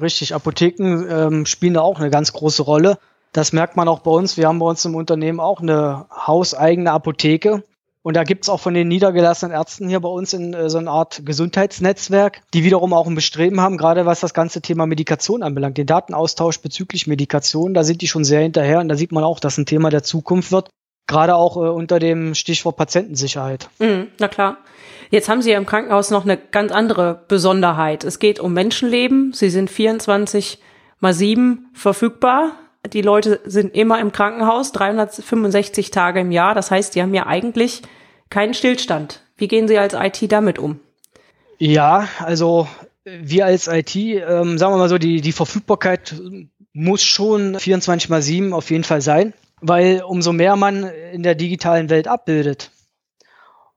Richtig, 0.00 0.34
Apotheken 0.34 1.06
ähm, 1.08 1.46
spielen 1.46 1.74
da 1.74 1.82
auch 1.82 2.00
eine 2.00 2.10
ganz 2.10 2.32
große 2.32 2.62
Rolle. 2.62 2.98
Das 3.32 3.52
merkt 3.52 3.76
man 3.76 3.88
auch 3.88 4.00
bei 4.00 4.10
uns. 4.10 4.36
Wir 4.36 4.48
haben 4.48 4.58
bei 4.58 4.66
uns 4.66 4.84
im 4.84 4.94
Unternehmen 4.94 5.40
auch 5.40 5.60
eine 5.60 6.06
hauseigene 6.10 6.90
Apotheke. 6.92 7.62
Und 8.02 8.16
da 8.16 8.24
gibt's 8.24 8.48
auch 8.48 8.60
von 8.60 8.72
den 8.72 8.88
niedergelassenen 8.88 9.54
Ärzten 9.54 9.88
hier 9.88 10.00
bei 10.00 10.08
uns 10.08 10.32
in 10.32 10.54
äh, 10.54 10.70
so 10.70 10.78
eine 10.78 10.90
Art 10.90 11.22
Gesundheitsnetzwerk, 11.24 12.40
die 12.54 12.64
wiederum 12.64 12.94
auch 12.94 13.06
ein 13.06 13.14
Bestreben 13.14 13.60
haben, 13.60 13.76
gerade 13.76 14.06
was 14.06 14.20
das 14.20 14.32
ganze 14.32 14.62
Thema 14.62 14.86
Medikation 14.86 15.42
anbelangt, 15.42 15.76
den 15.76 15.86
Datenaustausch 15.86 16.60
bezüglich 16.60 17.06
Medikation, 17.06 17.74
da 17.74 17.84
sind 17.84 18.00
die 18.00 18.08
schon 18.08 18.24
sehr 18.24 18.40
hinterher 18.40 18.80
und 18.80 18.88
da 18.88 18.94
sieht 18.94 19.12
man 19.12 19.22
auch, 19.22 19.38
dass 19.38 19.58
ein 19.58 19.66
Thema 19.66 19.90
der 19.90 20.02
Zukunft 20.02 20.50
wird, 20.50 20.70
gerade 21.06 21.34
auch 21.34 21.56
äh, 21.56 21.68
unter 21.68 21.98
dem 21.98 22.34
Stichwort 22.34 22.78
Patientensicherheit. 22.78 23.68
Mhm, 23.78 24.06
na 24.18 24.28
klar. 24.28 24.56
Jetzt 25.10 25.28
haben 25.28 25.42
Sie 25.42 25.50
ja 25.50 25.58
im 25.58 25.66
Krankenhaus 25.66 26.10
noch 26.10 26.24
eine 26.24 26.38
ganz 26.38 26.72
andere 26.72 27.24
Besonderheit. 27.28 28.04
Es 28.04 28.18
geht 28.18 28.40
um 28.40 28.54
Menschenleben. 28.54 29.32
Sie 29.34 29.50
sind 29.50 29.68
24 29.68 30.58
mal 31.00 31.12
7 31.12 31.68
verfügbar 31.74 32.52
die 32.88 33.02
Leute 33.02 33.40
sind 33.44 33.74
immer 33.74 34.00
im 34.00 34.12
Krankenhaus, 34.12 34.72
365 34.72 35.90
Tage 35.90 36.20
im 36.20 36.30
Jahr. 36.30 36.54
Das 36.54 36.70
heißt, 36.70 36.94
die 36.94 37.02
haben 37.02 37.14
ja 37.14 37.26
eigentlich 37.26 37.82
keinen 38.30 38.54
Stillstand. 38.54 39.22
Wie 39.36 39.48
gehen 39.48 39.68
Sie 39.68 39.78
als 39.78 39.94
IT 39.94 40.30
damit 40.32 40.58
um? 40.58 40.80
Ja, 41.58 42.08
also 42.18 42.68
wir 43.04 43.46
als 43.46 43.68
IT, 43.68 43.94
ähm, 43.96 44.58
sagen 44.58 44.72
wir 44.72 44.78
mal 44.78 44.88
so, 44.88 44.98
die, 44.98 45.20
die 45.20 45.32
Verfügbarkeit 45.32 46.14
muss 46.72 47.02
schon 47.02 47.58
24 47.58 48.08
mal 48.08 48.22
7 48.22 48.52
auf 48.52 48.70
jeden 48.70 48.84
Fall 48.84 49.00
sein, 49.00 49.34
weil 49.60 50.02
umso 50.02 50.32
mehr 50.32 50.56
man 50.56 50.84
in 50.84 51.22
der 51.22 51.34
digitalen 51.34 51.90
Welt 51.90 52.08
abbildet, 52.08 52.70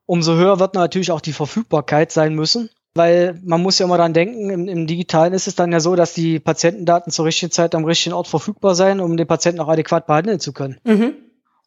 umso 0.05 0.35
höher 0.35 0.59
wird 0.59 0.75
natürlich 0.75 1.11
auch 1.11 1.21
die 1.21 1.33
Verfügbarkeit 1.33 2.11
sein 2.11 2.35
müssen. 2.35 2.69
Weil 2.95 3.39
man 3.43 3.61
muss 3.61 3.79
ja 3.79 3.85
immer 3.85 3.97
dran 3.97 4.13
denken, 4.13 4.49
im, 4.49 4.67
im, 4.67 4.85
Digitalen 4.87 5.33
ist 5.33 5.47
es 5.47 5.55
dann 5.55 5.71
ja 5.71 5.79
so, 5.79 5.95
dass 5.95 6.13
die 6.13 6.39
Patientendaten 6.39 7.11
zur 7.11 7.25
richtigen 7.25 7.51
Zeit 7.51 7.73
am 7.73 7.85
richtigen 7.85 8.13
Ort 8.13 8.27
verfügbar 8.27 8.75
sein, 8.75 8.99
um 8.99 9.17
den 9.17 9.25
Patienten 9.25 9.61
auch 9.61 9.67
adäquat 9.67 10.05
behandeln 10.05 10.39
zu 10.39 10.53
können. 10.53 10.77
Mhm. 10.83 11.13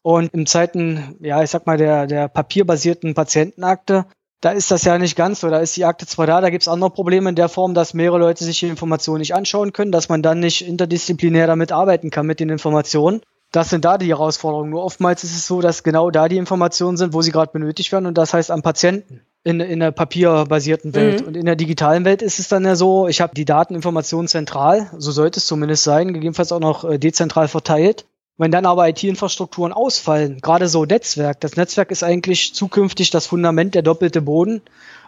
Und 0.03 0.33
im 0.33 0.45
Zeiten, 0.45 1.17
ja, 1.19 1.43
ich 1.43 1.49
sag 1.49 1.65
mal, 1.65 1.77
der, 1.77 2.07
der 2.07 2.29
papierbasierten 2.29 3.13
Patientenakte, 3.13 4.05
da 4.39 4.51
ist 4.51 4.71
das 4.71 4.85
ja 4.85 4.97
nicht 4.97 5.17
ganz 5.17 5.41
so. 5.41 5.49
Da 5.49 5.59
ist 5.59 5.75
die 5.75 5.83
Akte 5.83 6.05
zwar 6.05 6.27
da, 6.27 6.39
da 6.39 6.49
gibt's 6.49 6.69
andere 6.69 6.91
Probleme 6.91 7.29
in 7.29 7.35
der 7.35 7.49
Form, 7.49 7.73
dass 7.73 7.93
mehrere 7.93 8.19
Leute 8.19 8.45
sich 8.45 8.59
die 8.59 8.67
Informationen 8.67 9.19
nicht 9.19 9.35
anschauen 9.35 9.73
können, 9.73 9.91
dass 9.91 10.07
man 10.07 10.21
dann 10.21 10.39
nicht 10.39 10.65
interdisziplinär 10.65 11.47
damit 11.47 11.73
arbeiten 11.73 12.09
kann 12.09 12.25
mit 12.25 12.39
den 12.39 12.49
Informationen. 12.49 13.21
Das 13.51 13.69
sind 13.69 13.83
da 13.83 13.97
die 13.97 14.07
Herausforderungen. 14.07 14.69
Nur 14.69 14.83
oftmals 14.83 15.25
ist 15.25 15.35
es 15.35 15.47
so, 15.47 15.59
dass 15.59 15.83
genau 15.83 16.09
da 16.09 16.29
die 16.29 16.37
Informationen 16.37 16.95
sind, 16.95 17.13
wo 17.13 17.21
sie 17.21 17.31
gerade 17.31 17.51
benötigt 17.51 17.91
werden 17.91 18.05
und 18.05 18.17
das 18.17 18.33
heißt 18.33 18.51
am 18.51 18.61
Patienten. 18.61 19.26
In, 19.43 19.59
in 19.59 19.79
der 19.79 19.91
papierbasierten 19.91 20.93
Welt. 20.93 21.21
Mhm. 21.21 21.27
Und 21.27 21.37
in 21.37 21.45
der 21.45 21.55
digitalen 21.55 22.05
Welt 22.05 22.21
ist 22.21 22.39
es 22.39 22.47
dann 22.47 22.65
ja 22.65 22.75
so, 22.75 23.07
ich 23.07 23.21
habe 23.21 23.33
die 23.35 23.45
Dateninformationen 23.45 24.27
zentral, 24.27 24.91
so 24.97 25.11
sollte 25.11 25.39
es 25.39 25.47
zumindest 25.47 25.83
sein, 25.83 26.07
gegebenenfalls 26.07 26.51
auch 26.51 26.59
noch 26.59 26.83
äh, 26.83 26.97
dezentral 26.97 27.47
verteilt. 27.47 28.05
Wenn 28.37 28.51
dann 28.51 28.67
aber 28.67 28.87
IT-Infrastrukturen 28.87 29.73
ausfallen, 29.73 30.41
gerade 30.41 30.67
so 30.67 30.85
Netzwerk, 30.85 31.39
das 31.39 31.55
Netzwerk 31.55 31.89
ist 31.89 32.03
eigentlich 32.03 32.53
zukünftig 32.53 33.09
das 33.09 33.25
Fundament, 33.25 33.73
der 33.73 33.81
doppelte 33.81 34.21
Boden 34.21 34.61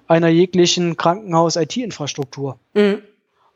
einer 0.08 0.30
jeglichen 0.30 0.98
Krankenhaus-IT-Infrastruktur. 0.98 2.58
Mhm. 2.74 3.04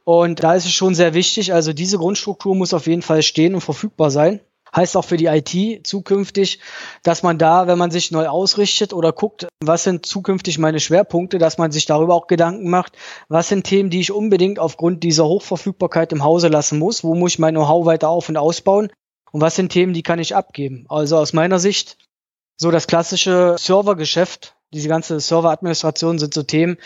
Und 0.03 0.43
da 0.43 0.53
ist 0.53 0.65
es 0.65 0.73
schon 0.73 0.95
sehr 0.95 1.13
wichtig, 1.13 1.53
also 1.53 1.73
diese 1.73 1.97
Grundstruktur 1.97 2.55
muss 2.55 2.73
auf 2.73 2.87
jeden 2.87 3.01
Fall 3.01 3.23
stehen 3.23 3.55
und 3.55 3.61
verfügbar 3.61 4.11
sein 4.11 4.41
heißt 4.75 4.97
auch 4.97 5.05
für 5.05 5.17
die 5.17 5.27
IT 5.27 5.85
zukünftig, 5.85 6.59
dass 7.03 7.23
man 7.23 7.37
da, 7.37 7.67
wenn 7.67 7.77
man 7.77 7.91
sich 7.91 8.11
neu 8.11 8.27
ausrichtet 8.27 8.93
oder 8.93 9.11
guckt, 9.11 9.47
was 9.61 9.83
sind 9.83 10.05
zukünftig 10.05 10.57
meine 10.57 10.79
Schwerpunkte, 10.79 11.37
dass 11.37 11.57
man 11.57 11.71
sich 11.71 11.85
darüber 11.85 12.15
auch 12.15 12.27
Gedanken 12.27 12.69
macht, 12.69 12.93
was 13.29 13.47
sind 13.47 13.65
Themen, 13.65 13.89
die 13.89 13.99
ich 13.99 14.11
unbedingt 14.11 14.59
aufgrund 14.59 15.03
dieser 15.03 15.25
Hochverfügbarkeit 15.25 16.11
im 16.11 16.23
Hause 16.23 16.47
lassen 16.47 16.79
muss, 16.79 17.03
wo 17.03 17.15
muss 17.15 17.33
ich 17.33 17.39
mein 17.39 17.53
Know-how 17.53 17.85
weiter 17.85 18.09
auf 18.09 18.29
und 18.29 18.37
ausbauen 18.37 18.89
und 19.31 19.41
was 19.41 19.55
sind 19.55 19.71
Themen, 19.71 19.93
die 19.93 20.03
kann 20.03 20.19
ich 20.19 20.35
abgeben. 20.35 20.85
Also 20.89 21.17
aus 21.17 21.33
meiner 21.33 21.59
Sicht 21.59 21.97
so 22.57 22.71
das 22.71 22.87
klassische 22.87 23.55
Servergeschäft, 23.57 24.55
diese 24.73 24.89
ganze 24.89 25.19
Serveradministration 25.19 26.19
sind 26.19 26.33
so 26.33 26.43
Themen, 26.43 26.77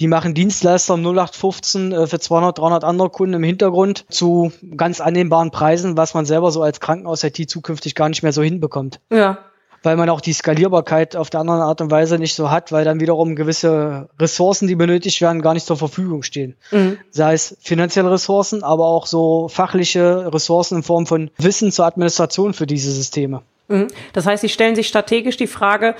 die 0.00 0.08
machen 0.08 0.34
Dienstleister 0.34 0.94
um 0.94 1.00
0815 1.00 1.92
äh, 1.92 2.06
für 2.06 2.18
200, 2.18 2.58
300 2.58 2.84
andere 2.84 3.10
Kunden 3.10 3.34
im 3.34 3.42
Hintergrund 3.42 4.04
zu 4.10 4.52
ganz 4.76 5.00
annehmbaren 5.00 5.50
Preisen, 5.50 5.96
was 5.96 6.14
man 6.14 6.26
selber 6.26 6.50
so 6.50 6.62
als 6.62 6.80
Krankenhaus-IT 6.80 7.48
zukünftig 7.48 7.94
gar 7.94 8.08
nicht 8.08 8.22
mehr 8.22 8.32
so 8.32 8.42
hinbekommt. 8.42 9.00
Ja. 9.10 9.38
Weil 9.82 9.96
man 9.96 10.10
auch 10.10 10.20
die 10.20 10.32
Skalierbarkeit 10.32 11.14
auf 11.14 11.30
der 11.30 11.40
anderen 11.40 11.60
Art 11.60 11.80
und 11.80 11.90
Weise 11.92 12.18
nicht 12.18 12.34
so 12.34 12.50
hat, 12.50 12.72
weil 12.72 12.84
dann 12.84 12.98
wiederum 12.98 13.36
gewisse 13.36 14.08
Ressourcen, 14.18 14.66
die 14.66 14.74
benötigt 14.74 15.20
werden, 15.20 15.42
gar 15.42 15.54
nicht 15.54 15.66
zur 15.66 15.76
Verfügung 15.76 16.24
stehen. 16.24 16.56
Mhm. 16.72 16.98
Sei 17.10 17.34
es 17.34 17.56
finanzielle 17.60 18.10
Ressourcen, 18.10 18.64
aber 18.64 18.86
auch 18.86 19.06
so 19.06 19.48
fachliche 19.48 20.32
Ressourcen 20.32 20.78
in 20.78 20.82
Form 20.82 21.06
von 21.06 21.30
Wissen 21.38 21.70
zur 21.70 21.86
Administration 21.86 22.52
für 22.52 22.66
diese 22.66 22.90
Systeme. 22.90 23.42
Mhm. 23.68 23.88
Das 24.12 24.26
heißt, 24.26 24.42
Sie 24.42 24.48
stellen 24.48 24.74
sich 24.74 24.88
strategisch 24.88 25.36
die 25.36 25.46
Frage, 25.46 25.94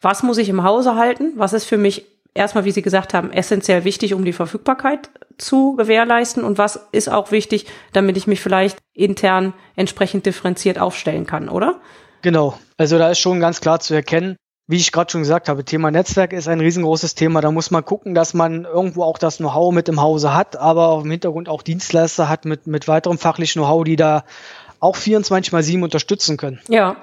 was 0.00 0.22
muss 0.22 0.38
ich 0.38 0.48
im 0.48 0.62
Hause 0.62 0.96
halten? 0.96 1.32
Was 1.36 1.52
ist 1.52 1.64
für 1.64 1.76
mich 1.76 2.06
erstmal, 2.34 2.64
wie 2.64 2.70
Sie 2.70 2.82
gesagt 2.82 3.14
haben, 3.14 3.32
essentiell 3.32 3.84
wichtig, 3.84 4.14
um 4.14 4.24
die 4.24 4.32
Verfügbarkeit 4.32 5.10
zu 5.38 5.76
gewährleisten? 5.76 6.44
Und 6.44 6.58
was 6.58 6.88
ist 6.92 7.10
auch 7.10 7.32
wichtig, 7.32 7.66
damit 7.92 8.16
ich 8.16 8.26
mich 8.26 8.40
vielleicht 8.40 8.78
intern 8.94 9.52
entsprechend 9.76 10.26
differenziert 10.26 10.78
aufstellen 10.78 11.26
kann, 11.26 11.48
oder? 11.48 11.80
Genau. 12.22 12.58
Also 12.76 12.98
da 12.98 13.10
ist 13.10 13.18
schon 13.18 13.40
ganz 13.40 13.60
klar 13.60 13.80
zu 13.80 13.94
erkennen, 13.94 14.36
wie 14.66 14.76
ich 14.76 14.92
gerade 14.92 15.10
schon 15.10 15.22
gesagt 15.22 15.48
habe, 15.48 15.64
Thema 15.64 15.90
Netzwerk 15.90 16.32
ist 16.32 16.46
ein 16.46 16.60
riesengroßes 16.60 17.16
Thema. 17.16 17.40
Da 17.40 17.50
muss 17.50 17.72
man 17.72 17.84
gucken, 17.84 18.14
dass 18.14 18.34
man 18.34 18.64
irgendwo 18.64 19.02
auch 19.02 19.18
das 19.18 19.38
Know-how 19.38 19.72
mit 19.72 19.88
im 19.88 20.00
Hause 20.00 20.32
hat, 20.32 20.54
aber 20.54 21.00
im 21.02 21.10
Hintergrund 21.10 21.48
auch 21.48 21.62
Dienstleister 21.62 22.28
hat 22.28 22.44
mit, 22.44 22.68
mit 22.68 22.86
weiterem 22.86 23.18
fachlichen 23.18 23.62
Know-how, 23.62 23.82
die 23.82 23.96
da 23.96 24.24
auch 24.78 24.94
24 24.94 25.52
mal 25.52 25.64
7 25.64 25.82
unterstützen 25.82 26.36
können. 26.36 26.60
Ja. 26.68 26.96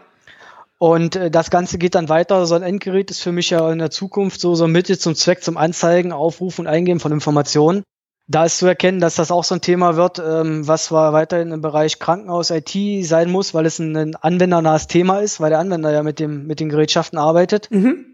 Und 0.80 1.16
äh, 1.16 1.32
das 1.32 1.50
Ganze 1.50 1.78
geht 1.78 1.96
dann 1.96 2.10
weiter. 2.10 2.46
So 2.46 2.56
ein 2.56 2.64
Endgerät 2.64 3.10
ist 3.12 3.22
für 3.22 3.32
mich 3.32 3.50
ja 3.50 3.72
in 3.72 3.80
der 3.80 3.92
Zukunft 3.92 4.40
so, 4.40 4.56
so 4.56 4.66
ein 4.66 4.72
Mittel 4.72 4.98
zum 4.98 5.16
Zweck 5.16 5.44
zum 5.44 5.58
Anzeigen, 5.58 6.12
Aufrufen 6.12 6.66
und 6.66 6.68
Eingeben 6.68 7.00
von 7.00 7.12
Informationen. 7.12 7.84
Da 8.30 8.44
ist 8.44 8.58
zu 8.58 8.68
erkennen, 8.68 9.00
dass 9.00 9.16
das 9.16 9.32
auch 9.32 9.46
so 9.46 9.56
ein 9.56 9.62
Thema 9.62 9.96
wird, 9.96 10.20
ähm, 10.20 10.68
was 10.68 10.92
war 10.92 11.14
weiterhin 11.14 11.52
im 11.52 11.62
Bereich 11.62 11.98
Krankenhaus 11.98 12.50
IT 12.50 13.06
sein 13.06 13.32
muss, 13.32 13.54
weil 13.54 13.66
es 13.66 13.80
ein, 13.80 13.96
ein 13.96 14.16
anwendernahes 14.16 14.88
Thema 14.88 15.20
ist, 15.20 15.40
weil 15.40 15.50
der 15.50 15.60
Anwender 15.60 15.92
ja 15.92 16.04
mit 16.04 16.20
dem 16.20 16.46
mit 16.46 16.60
den 16.60 16.68
Gerätschaften 16.68 17.18
arbeitet. 17.18 17.72
Mhm. 17.72 18.06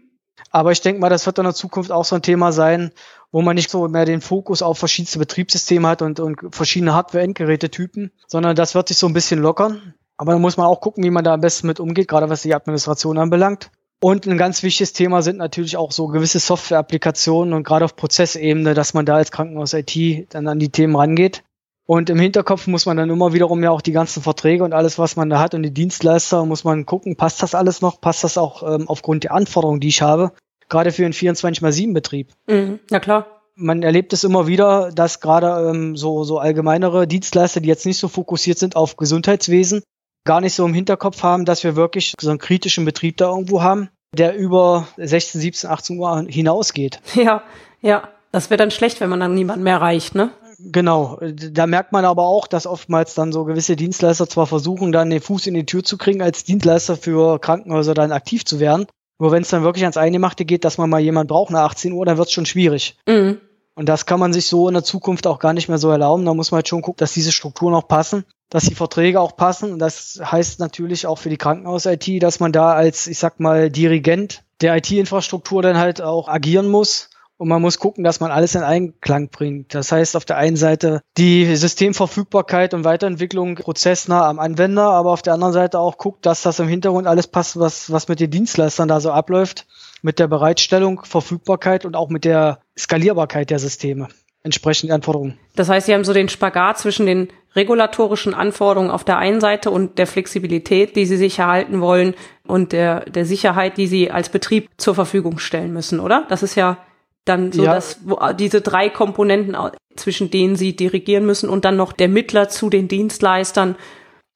Aber 0.50 0.70
ich 0.70 0.80
denke 0.80 1.00
mal, 1.00 1.10
das 1.10 1.26
wird 1.26 1.38
in 1.38 1.44
der 1.44 1.54
Zukunft 1.54 1.90
auch 1.90 2.04
so 2.04 2.14
ein 2.14 2.22
Thema 2.22 2.52
sein, 2.52 2.92
wo 3.32 3.42
man 3.42 3.56
nicht 3.56 3.70
so 3.70 3.88
mehr 3.88 4.04
den 4.04 4.20
Fokus 4.20 4.62
auf 4.62 4.78
verschiedenste 4.78 5.18
Betriebssysteme 5.18 5.88
hat 5.88 6.00
und, 6.00 6.20
und 6.20 6.54
verschiedene 6.54 6.94
Hardware-Endgerätetypen, 6.94 8.12
sondern 8.28 8.54
das 8.54 8.76
wird 8.76 8.86
sich 8.86 8.98
so 8.98 9.08
ein 9.08 9.14
bisschen 9.14 9.40
lockern. 9.40 9.94
Aber 10.16 10.32
da 10.32 10.38
muss 10.38 10.56
man 10.56 10.66
auch 10.66 10.80
gucken, 10.80 11.04
wie 11.04 11.10
man 11.10 11.24
da 11.24 11.34
am 11.34 11.40
besten 11.40 11.66
mit 11.66 11.80
umgeht, 11.80 12.08
gerade 12.08 12.28
was 12.28 12.42
die 12.42 12.54
Administration 12.54 13.18
anbelangt. 13.18 13.70
Und 14.00 14.26
ein 14.26 14.36
ganz 14.36 14.62
wichtiges 14.62 14.92
Thema 14.92 15.22
sind 15.22 15.38
natürlich 15.38 15.76
auch 15.76 15.90
so 15.90 16.08
gewisse 16.08 16.38
Software-Applikationen 16.38 17.54
und 17.54 17.64
gerade 17.64 17.84
auf 17.84 17.96
Prozessebene, 17.96 18.74
dass 18.74 18.92
man 18.92 19.06
da 19.06 19.16
als 19.16 19.30
Krankenhaus-IT 19.30 20.34
dann 20.34 20.46
an 20.46 20.58
die 20.58 20.68
Themen 20.68 20.94
rangeht. 20.94 21.42
Und 21.86 22.10
im 22.10 22.18
Hinterkopf 22.18 22.66
muss 22.66 22.86
man 22.86 22.96
dann 22.96 23.10
immer 23.10 23.32
wiederum 23.32 23.62
ja 23.62 23.70
auch 23.70 23.82
die 23.82 23.92
ganzen 23.92 24.22
Verträge 24.22 24.64
und 24.64 24.72
alles, 24.72 24.98
was 24.98 25.16
man 25.16 25.28
da 25.28 25.38
hat 25.38 25.54
und 25.54 25.62
die 25.62 25.72
Dienstleister, 25.72 26.44
muss 26.46 26.64
man 26.64 26.86
gucken, 26.86 27.16
passt 27.16 27.42
das 27.42 27.54
alles 27.54 27.82
noch? 27.82 28.00
Passt 28.00 28.24
das 28.24 28.38
auch 28.38 28.62
ähm, 28.62 28.88
aufgrund 28.88 29.24
der 29.24 29.32
Anforderungen, 29.32 29.80
die 29.80 29.88
ich 29.88 30.00
habe? 30.00 30.32
Gerade 30.68 30.92
für 30.92 31.04
einen 31.04 31.12
24x7-Betrieb. 31.12 32.30
Mhm, 32.46 32.80
ja 32.90 33.00
klar. 33.00 33.26
Man 33.54 33.82
erlebt 33.82 34.12
es 34.12 34.24
immer 34.24 34.46
wieder, 34.46 34.90
dass 34.92 35.20
gerade 35.20 35.70
ähm, 35.70 35.96
so, 35.96 36.24
so 36.24 36.38
allgemeinere 36.38 37.06
Dienstleister, 37.06 37.60
die 37.60 37.68
jetzt 37.68 37.86
nicht 37.86 37.98
so 37.98 38.08
fokussiert 38.08 38.58
sind 38.58 38.76
auf 38.76 38.96
Gesundheitswesen, 38.96 39.82
gar 40.24 40.40
nicht 40.40 40.54
so 40.54 40.64
im 40.66 40.74
Hinterkopf 40.74 41.22
haben, 41.22 41.44
dass 41.44 41.64
wir 41.64 41.76
wirklich 41.76 42.14
so 42.20 42.30
einen 42.30 42.38
kritischen 42.38 42.84
Betrieb 42.84 43.16
da 43.18 43.28
irgendwo 43.30 43.62
haben, 43.62 43.88
der 44.16 44.36
über 44.36 44.88
16, 44.96 45.40
17, 45.40 45.70
18 45.70 45.98
Uhr 45.98 46.24
hinausgeht. 46.28 47.00
Ja, 47.14 47.42
ja. 47.80 48.08
Das 48.32 48.50
wäre 48.50 48.58
dann 48.58 48.72
schlecht, 48.72 49.00
wenn 49.00 49.10
man 49.10 49.20
dann 49.20 49.34
niemand 49.34 49.62
mehr 49.62 49.80
reicht, 49.80 50.16
ne? 50.16 50.30
Genau. 50.58 51.20
Da 51.20 51.68
merkt 51.68 51.92
man 51.92 52.04
aber 52.04 52.24
auch, 52.24 52.48
dass 52.48 52.66
oftmals 52.66 53.14
dann 53.14 53.30
so 53.30 53.44
gewisse 53.44 53.76
Dienstleister 53.76 54.28
zwar 54.28 54.48
versuchen, 54.48 54.90
dann 54.90 55.10
den 55.10 55.20
Fuß 55.20 55.46
in 55.46 55.54
die 55.54 55.66
Tür 55.66 55.84
zu 55.84 55.98
kriegen, 55.98 56.20
als 56.20 56.42
Dienstleister 56.42 56.96
für 56.96 57.38
Krankenhäuser 57.38 57.94
dann 57.94 58.10
aktiv 58.10 58.44
zu 58.44 58.58
werden. 58.58 58.86
Nur 59.20 59.30
wenn 59.30 59.42
es 59.42 59.50
dann 59.50 59.62
wirklich 59.62 59.84
ans 59.84 59.96
Eingemachte 59.96 60.44
geht, 60.44 60.64
dass 60.64 60.78
man 60.78 60.90
mal 60.90 61.00
jemand 61.00 61.28
braucht 61.28 61.52
nach 61.52 61.70
18 61.70 61.92
Uhr, 61.92 62.04
dann 62.04 62.18
wird 62.18 62.26
es 62.26 62.34
schon 62.34 62.46
schwierig. 62.46 62.96
Mhm. 63.06 63.40
Und 63.74 63.88
das 63.88 64.06
kann 64.06 64.20
man 64.20 64.32
sich 64.32 64.46
so 64.46 64.68
in 64.68 64.74
der 64.74 64.84
Zukunft 64.84 65.26
auch 65.26 65.38
gar 65.38 65.52
nicht 65.52 65.68
mehr 65.68 65.78
so 65.78 65.90
erlauben. 65.90 66.24
Da 66.24 66.34
muss 66.34 66.50
man 66.50 66.58
halt 66.58 66.68
schon 66.68 66.82
gucken, 66.82 66.98
dass 66.98 67.12
diese 67.12 67.32
Strukturen 67.32 67.74
auch 67.74 67.88
passen 67.88 68.24
dass 68.54 68.66
die 68.66 68.76
Verträge 68.76 69.20
auch 69.20 69.36
passen. 69.36 69.72
Und 69.72 69.78
das 69.80 70.20
heißt 70.22 70.60
natürlich 70.60 71.08
auch 71.08 71.18
für 71.18 71.28
die 71.28 71.36
Krankenhaus-IT, 71.36 72.22
dass 72.22 72.38
man 72.38 72.52
da 72.52 72.72
als, 72.72 73.08
ich 73.08 73.18
sag 73.18 73.40
mal, 73.40 73.68
Dirigent 73.68 74.44
der 74.60 74.76
IT-Infrastruktur 74.76 75.60
dann 75.60 75.76
halt 75.76 76.00
auch 76.00 76.28
agieren 76.28 76.68
muss. 76.68 77.10
Und 77.36 77.48
man 77.48 77.60
muss 77.60 77.80
gucken, 77.80 78.04
dass 78.04 78.20
man 78.20 78.30
alles 78.30 78.54
in 78.54 78.62
Einklang 78.62 79.28
bringt. 79.28 79.74
Das 79.74 79.90
heißt, 79.90 80.14
auf 80.14 80.24
der 80.24 80.36
einen 80.36 80.56
Seite 80.56 81.02
die 81.18 81.56
Systemverfügbarkeit 81.56 82.74
und 82.74 82.84
Weiterentwicklung 82.84 83.56
prozessnah 83.56 84.28
am 84.28 84.38
Anwender, 84.38 84.90
aber 84.90 85.10
auf 85.10 85.22
der 85.22 85.34
anderen 85.34 85.52
Seite 85.52 85.80
auch 85.80 85.98
guckt, 85.98 86.24
dass 86.24 86.42
das 86.42 86.60
im 86.60 86.68
Hintergrund 86.68 87.08
alles 87.08 87.26
passt, 87.26 87.58
was, 87.58 87.90
was 87.90 88.06
mit 88.06 88.20
den 88.20 88.30
Dienstleistern 88.30 88.86
da 88.86 89.00
so 89.00 89.10
abläuft, 89.10 89.66
mit 90.04 90.18
der 90.18 90.28
Bereitstellung, 90.28 91.02
Verfügbarkeit 91.04 91.86
und 91.86 91.96
auch 91.96 92.10
mit 92.10 92.26
der 92.26 92.60
Skalierbarkeit 92.78 93.48
der 93.48 93.58
Systeme 93.58 94.08
entsprechend 94.42 94.90
Anforderungen. 94.90 95.38
Das 95.56 95.70
heißt, 95.70 95.86
Sie 95.86 95.94
haben 95.94 96.04
so 96.04 96.12
den 96.12 96.28
Spagat 96.28 96.78
zwischen 96.78 97.06
den 97.06 97.28
regulatorischen 97.56 98.34
Anforderungen 98.34 98.90
auf 98.90 99.02
der 99.02 99.16
einen 99.16 99.40
Seite 99.40 99.70
und 99.70 99.96
der 99.96 100.06
Flexibilität, 100.06 100.94
die 100.96 101.06
Sie 101.06 101.16
sich 101.16 101.38
erhalten 101.38 101.80
wollen 101.80 102.14
und 102.46 102.72
der, 102.72 103.06
der 103.06 103.24
Sicherheit, 103.24 103.78
die 103.78 103.86
Sie 103.86 104.10
als 104.10 104.28
Betrieb 104.28 104.68
zur 104.76 104.94
Verfügung 104.94 105.38
stellen 105.38 105.72
müssen, 105.72 105.98
oder? 105.98 106.26
Das 106.28 106.42
ist 106.42 106.54
ja 106.54 106.76
dann 107.24 107.52
so, 107.52 107.64
ja. 107.64 107.74
dass 107.74 108.00
wo, 108.04 108.18
diese 108.38 108.60
drei 108.60 108.90
Komponenten, 108.90 109.56
zwischen 109.96 110.30
denen 110.30 110.56
Sie 110.56 110.76
dirigieren 110.76 111.24
müssen 111.24 111.48
und 111.48 111.64
dann 111.64 111.76
noch 111.76 111.94
der 111.94 112.08
Mittler 112.08 112.50
zu 112.50 112.68
den 112.68 112.88
Dienstleistern 112.88 113.76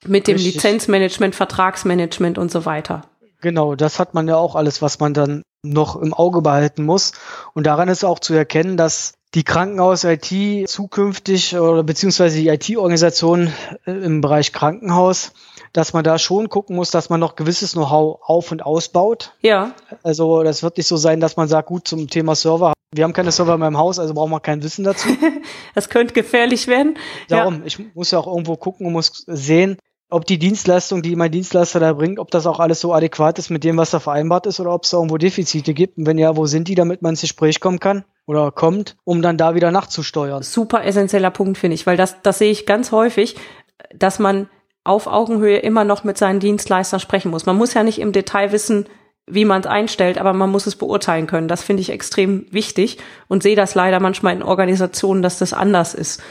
mit 0.07 0.29
dem 0.29 0.37
Richtig. 0.37 0.55
Lizenzmanagement, 0.55 1.35
Vertragsmanagement 1.35 2.39
und 2.39 2.51
so 2.51 2.65
weiter. 2.65 3.03
Genau, 3.41 3.75
das 3.75 3.99
hat 3.99 4.15
man 4.15 4.27
ja 4.29 4.37
auch 4.37 4.57
alles, 4.57 4.83
was 4.83 4.99
man 4.99 5.15
dann 5.15 5.43
noch 5.63 5.97
im 5.97 6.15
Auge 6.15 6.43
behalten 6.43 6.85
muss. 6.85 7.13
Und 7.55 7.67
daran 7.67 7.89
ist 7.89 8.05
auch 8.05 8.19
zu 8.19 8.35
erkennen, 8.35 8.77
dass 8.77 9.15
die 9.35 9.45
Krankenhaus-IT 9.45 10.69
zukünftig 10.69 11.57
oder 11.57 11.83
beziehungsweise 11.83 12.39
die 12.39 12.49
IT-Organisation 12.49 13.53
äh, 13.85 13.91
im 13.91 14.21
Bereich 14.21 14.53
Krankenhaus, 14.53 15.33
dass 15.73 15.93
man 15.93 16.03
da 16.03 16.19
schon 16.19 16.49
gucken 16.49 16.77
muss, 16.77 16.91
dass 16.91 17.11
man 17.11 17.21
noch 17.21 17.37
gewisses 17.37 17.73
Know-how 17.73 18.21
auf- 18.23 18.53
und 18.53 18.65
ausbaut. 18.65 19.35
Ja. 19.43 19.73
Also 20.03 20.43
das 20.43 20.63
wird 20.63 20.79
nicht 20.79 20.87
so 20.87 20.97
sein, 20.97 21.21
dass 21.21 21.37
man 21.37 21.47
sagt, 21.47 21.69
gut, 21.69 21.87
zum 21.87 22.09
Thema 22.09 22.35
Server, 22.35 22.73
wir 22.91 23.05
haben 23.05 23.13
keine 23.13 23.33
Server 23.33 23.59
mehr 23.59 23.69
im 23.69 23.77
Haus, 23.77 23.99
also 23.99 24.15
brauchen 24.15 24.31
wir 24.31 24.41
kein 24.41 24.63
Wissen 24.63 24.85
dazu. 24.85 25.09
das 25.75 25.91
könnte 25.91 26.15
gefährlich 26.15 26.67
werden. 26.67 26.97
Darum, 27.29 27.61
ja. 27.61 27.67
ich 27.67 27.95
muss 27.95 28.11
ja 28.11 28.19
auch 28.19 28.27
irgendwo 28.27 28.57
gucken 28.57 28.87
und 28.87 28.95
muss 28.95 29.25
sehen, 29.27 29.77
ob 30.11 30.25
die 30.25 30.39
Dienstleistung, 30.39 31.03
die 31.03 31.17
mein 31.17 31.31
Dienstleister 31.31 31.81
da 31.81 31.93
bringt, 31.93 32.19
ob 32.19 32.31
das 32.31 32.47
auch 32.47 32.61
alles 32.61 32.81
so 32.81 32.95
adäquat 32.95 33.39
ist 33.39 33.51
mit 33.51 33.65
dem, 33.65 33.77
was 33.77 33.91
da 33.91 34.01
vereinbart 34.01 34.47
ist 34.47 34.59
oder 34.59 34.73
ob 34.73 34.85
es 34.85 34.93
irgendwo 34.93 35.19
Defizite 35.19 35.75
gibt. 35.75 35.99
Und 35.99 36.07
wenn 36.07 36.19
ja, 36.19 36.37
wo 36.37 36.47
sind 36.47 36.69
die, 36.69 36.75
damit 36.75 37.03
man 37.03 37.11
ins 37.11 37.21
Gespräch 37.21 37.61
kommen 37.61 37.79
kann 37.79 38.05
oder 38.27 38.51
kommt, 38.51 38.97
um 39.05 39.21
dann 39.21 39.37
da 39.37 39.55
wieder 39.55 39.71
nachzusteuern. 39.71 40.43
Super 40.43 40.85
essentieller 40.85 41.31
Punkt, 41.31 41.59
finde 41.59 41.75
ich, 41.75 41.87
weil 41.87 41.97
das, 41.97 42.23
das 42.23 42.39
sehe 42.39 42.51
ich 42.51 42.65
ganz 42.65 42.91
häufig, 42.91 43.37
dass 43.95 44.19
man 44.19 44.49
auf 44.83 45.07
Augenhöhe 45.07 45.59
immer 45.59 45.85
noch 45.85 46.05
mit 46.05 46.17
seinen 46.17 46.41
Dienstleistern 46.41 47.01
sprechen 47.01 47.31
muss. 47.31 47.45
Man 47.45 47.57
muss 47.57 47.75
ja 47.75 47.83
nicht 47.83 47.99
im 47.99 48.13
Detail 48.13 48.53
wissen, 48.53 48.87
wie 49.27 49.45
man 49.45 49.61
es 49.61 49.67
einstellt, 49.67 50.17
aber 50.17 50.33
man 50.33 50.51
muss 50.51 50.67
es 50.67 50.77
beurteilen 50.77 51.27
können. 51.27 51.49
Das 51.49 51.63
finde 51.63 51.83
ich 51.83 51.91
extrem 51.91 52.47
wichtig 52.51 52.97
und 53.29 53.43
sehe 53.43 53.57
das 53.57 53.75
leider 53.75 54.01
manchmal 54.01 54.35
in 54.35 54.43
Organisationen, 54.43 55.21
dass 55.21 55.39
das 55.39 55.53
anders 55.53 55.93
ist. 55.93 56.23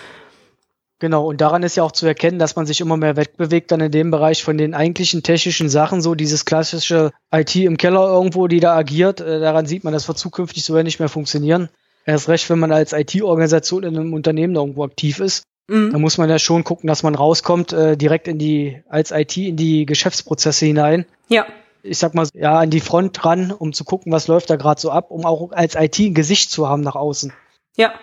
Genau, 1.00 1.28
und 1.28 1.42
daran 1.42 1.62
ist 1.62 1.78
ja 1.78 1.84
auch 1.84 1.92
zu 1.92 2.08
erkennen, 2.08 2.40
dass 2.40 2.56
man 2.56 2.66
sich 2.66 2.82
immer 2.82 2.98
mehr 2.98 3.16
wegbewegt 3.16 3.72
dann 3.72 3.82
in 3.82 3.92
dem 3.92 4.10
Bereich 4.10 4.44
von 4.44 4.58
den 4.58 4.74
eigentlichen 4.74 5.22
technischen 5.22 5.70
Sachen, 5.70 6.02
so 6.02 6.16
dieses 6.16 6.46
klassische 6.46 7.12
IT 7.32 7.56
im 7.56 7.78
Keller 7.78 8.08
irgendwo, 8.08 8.48
die 8.48 8.60
da 8.60 8.76
agiert. 8.76 9.22
Äh, 9.22 9.40
daran 9.40 9.68
sieht 9.68 9.84
man, 9.84 9.94
das 9.94 10.08
wird 10.08 10.18
zukünftig 10.18 10.64
so 10.64 10.82
nicht 10.82 11.00
mehr 11.00 11.10
funktionieren. 11.10 11.70
Erst 12.06 12.30
recht, 12.30 12.50
wenn 12.50 12.58
man 12.58 12.72
als 12.72 12.94
IT-Organisation 12.94 13.84
in 13.84 13.96
einem 13.96 14.14
Unternehmen 14.14 14.56
irgendwo 14.56 14.86
aktiv 14.86 15.20
ist. 15.20 15.44
Mhm. 15.68 15.92
Da 15.92 16.00
muss 16.00 16.18
man 16.18 16.30
ja 16.30 16.40
schon 16.40 16.64
gucken, 16.64 16.88
dass 16.88 17.04
man 17.04 17.14
rauskommt, 17.14 17.74
äh, 17.74 17.96
direkt 17.96 18.28
in 18.28 18.40
die, 18.40 18.82
als 18.90 19.12
IT 19.12 19.38
in 19.38 19.58
die 19.58 19.86
Geschäftsprozesse 19.86 20.66
hinein. 20.66 21.06
Ja. 21.28 21.46
Ich 21.84 22.00
sag 22.00 22.16
mal, 22.16 22.28
ja, 22.34 22.60
an 22.60 22.72
die 22.72 22.80
Front 22.80 23.24
ran, 23.24 23.52
um 23.52 23.72
zu 23.72 23.84
gucken, 23.84 24.12
was 24.12 24.28
läuft 24.28 24.50
da 24.50 24.56
gerade 24.56 24.82
so 24.82 24.90
ab, 24.90 25.12
um 25.12 25.26
auch 25.26 25.52
als 25.52 25.76
IT 25.76 26.00
ein 26.00 26.14
Gesicht 26.16 26.50
zu 26.50 26.68
haben 26.68 26.82
nach 26.82 26.96
außen. 26.96 27.34
Ja, 27.76 27.94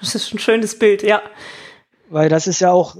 das 0.00 0.14
ist 0.14 0.34
ein 0.34 0.38
schönes 0.38 0.78
Bild, 0.78 1.02
ja. 1.02 1.22
Weil 2.08 2.28
das 2.28 2.46
ist 2.46 2.60
ja 2.60 2.72
auch 2.72 2.96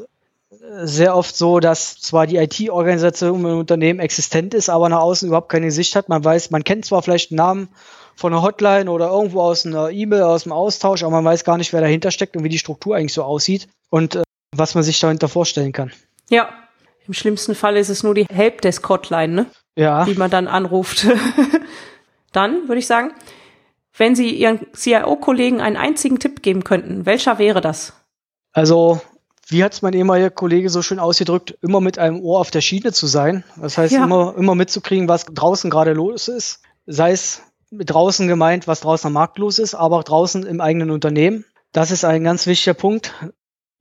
sehr 0.82 1.16
oft 1.16 1.36
so, 1.36 1.60
dass 1.60 2.00
zwar 2.00 2.26
die 2.26 2.36
IT-Organisation 2.36 3.40
im 3.40 3.58
Unternehmen 3.58 4.00
existent 4.00 4.54
ist, 4.54 4.68
aber 4.68 4.88
nach 4.88 5.00
außen 5.00 5.28
überhaupt 5.28 5.48
keine 5.48 5.70
Sicht 5.70 5.96
hat. 5.96 6.08
Man 6.08 6.24
weiß, 6.24 6.50
man 6.50 6.64
kennt 6.64 6.84
zwar 6.84 7.02
vielleicht 7.02 7.30
einen 7.30 7.36
Namen 7.36 7.68
von 8.14 8.32
einer 8.32 8.42
Hotline 8.42 8.90
oder 8.90 9.10
irgendwo 9.10 9.42
aus 9.42 9.66
einer 9.66 9.90
E-Mail, 9.90 10.22
aus 10.22 10.44
dem 10.44 10.52
Austausch, 10.52 11.02
aber 11.02 11.12
man 11.12 11.24
weiß 11.24 11.44
gar 11.44 11.58
nicht, 11.58 11.72
wer 11.72 11.80
dahinter 11.80 12.10
steckt 12.10 12.36
und 12.36 12.44
wie 12.44 12.48
die 12.48 12.58
Struktur 12.58 12.96
eigentlich 12.96 13.12
so 13.12 13.22
aussieht 13.22 13.68
und 13.90 14.16
äh, 14.16 14.22
was 14.54 14.74
man 14.74 14.84
sich 14.84 14.98
dahinter 14.98 15.28
vorstellen 15.28 15.72
kann. 15.72 15.92
Ja, 16.30 16.48
im 17.06 17.12
schlimmsten 17.12 17.54
Fall 17.54 17.76
ist 17.76 17.88
es 17.90 18.02
nur 18.02 18.14
die 18.14 18.26
Helpdesk-Hotline, 18.26 19.32
ne? 19.32 19.46
Ja. 19.76 20.04
Die 20.04 20.14
man 20.14 20.30
dann 20.30 20.48
anruft. 20.48 21.06
dann 22.32 22.68
würde 22.68 22.78
ich 22.78 22.86
sagen, 22.86 23.12
wenn 23.96 24.16
Sie 24.16 24.30
Ihren 24.30 24.66
CIO-Kollegen 24.74 25.60
einen 25.60 25.76
einzigen 25.76 26.18
Tipp 26.18 26.42
geben 26.42 26.64
könnten, 26.64 27.06
welcher 27.06 27.38
wäre 27.38 27.60
das? 27.60 27.92
Also, 28.56 29.02
wie 29.48 29.62
hat 29.62 29.74
es 29.74 29.82
mein 29.82 29.92
ehemaliger 29.92 30.30
Kollege 30.30 30.70
so 30.70 30.80
schön 30.80 30.98
ausgedrückt, 30.98 31.58
immer 31.60 31.82
mit 31.82 31.98
einem 31.98 32.22
Ohr 32.22 32.40
auf 32.40 32.50
der 32.50 32.62
Schiene 32.62 32.90
zu 32.90 33.06
sein. 33.06 33.44
Das 33.60 33.76
heißt, 33.76 33.92
ja. 33.92 34.04
immer, 34.04 34.34
immer 34.34 34.54
mitzukriegen, 34.54 35.10
was 35.10 35.26
draußen 35.26 35.68
gerade 35.68 35.92
los 35.92 36.28
ist. 36.28 36.62
Sei 36.86 37.12
es 37.12 37.42
mit 37.70 37.90
draußen 37.90 38.26
gemeint, 38.28 38.66
was 38.66 38.80
draußen 38.80 39.08
am 39.08 39.12
Markt 39.12 39.36
los 39.36 39.58
ist, 39.58 39.74
aber 39.74 39.98
auch 39.98 40.04
draußen 40.04 40.46
im 40.46 40.62
eigenen 40.62 40.90
Unternehmen. 40.90 41.44
Das 41.72 41.90
ist 41.90 42.06
ein 42.06 42.24
ganz 42.24 42.46
wichtiger 42.46 42.72
Punkt. 42.72 43.12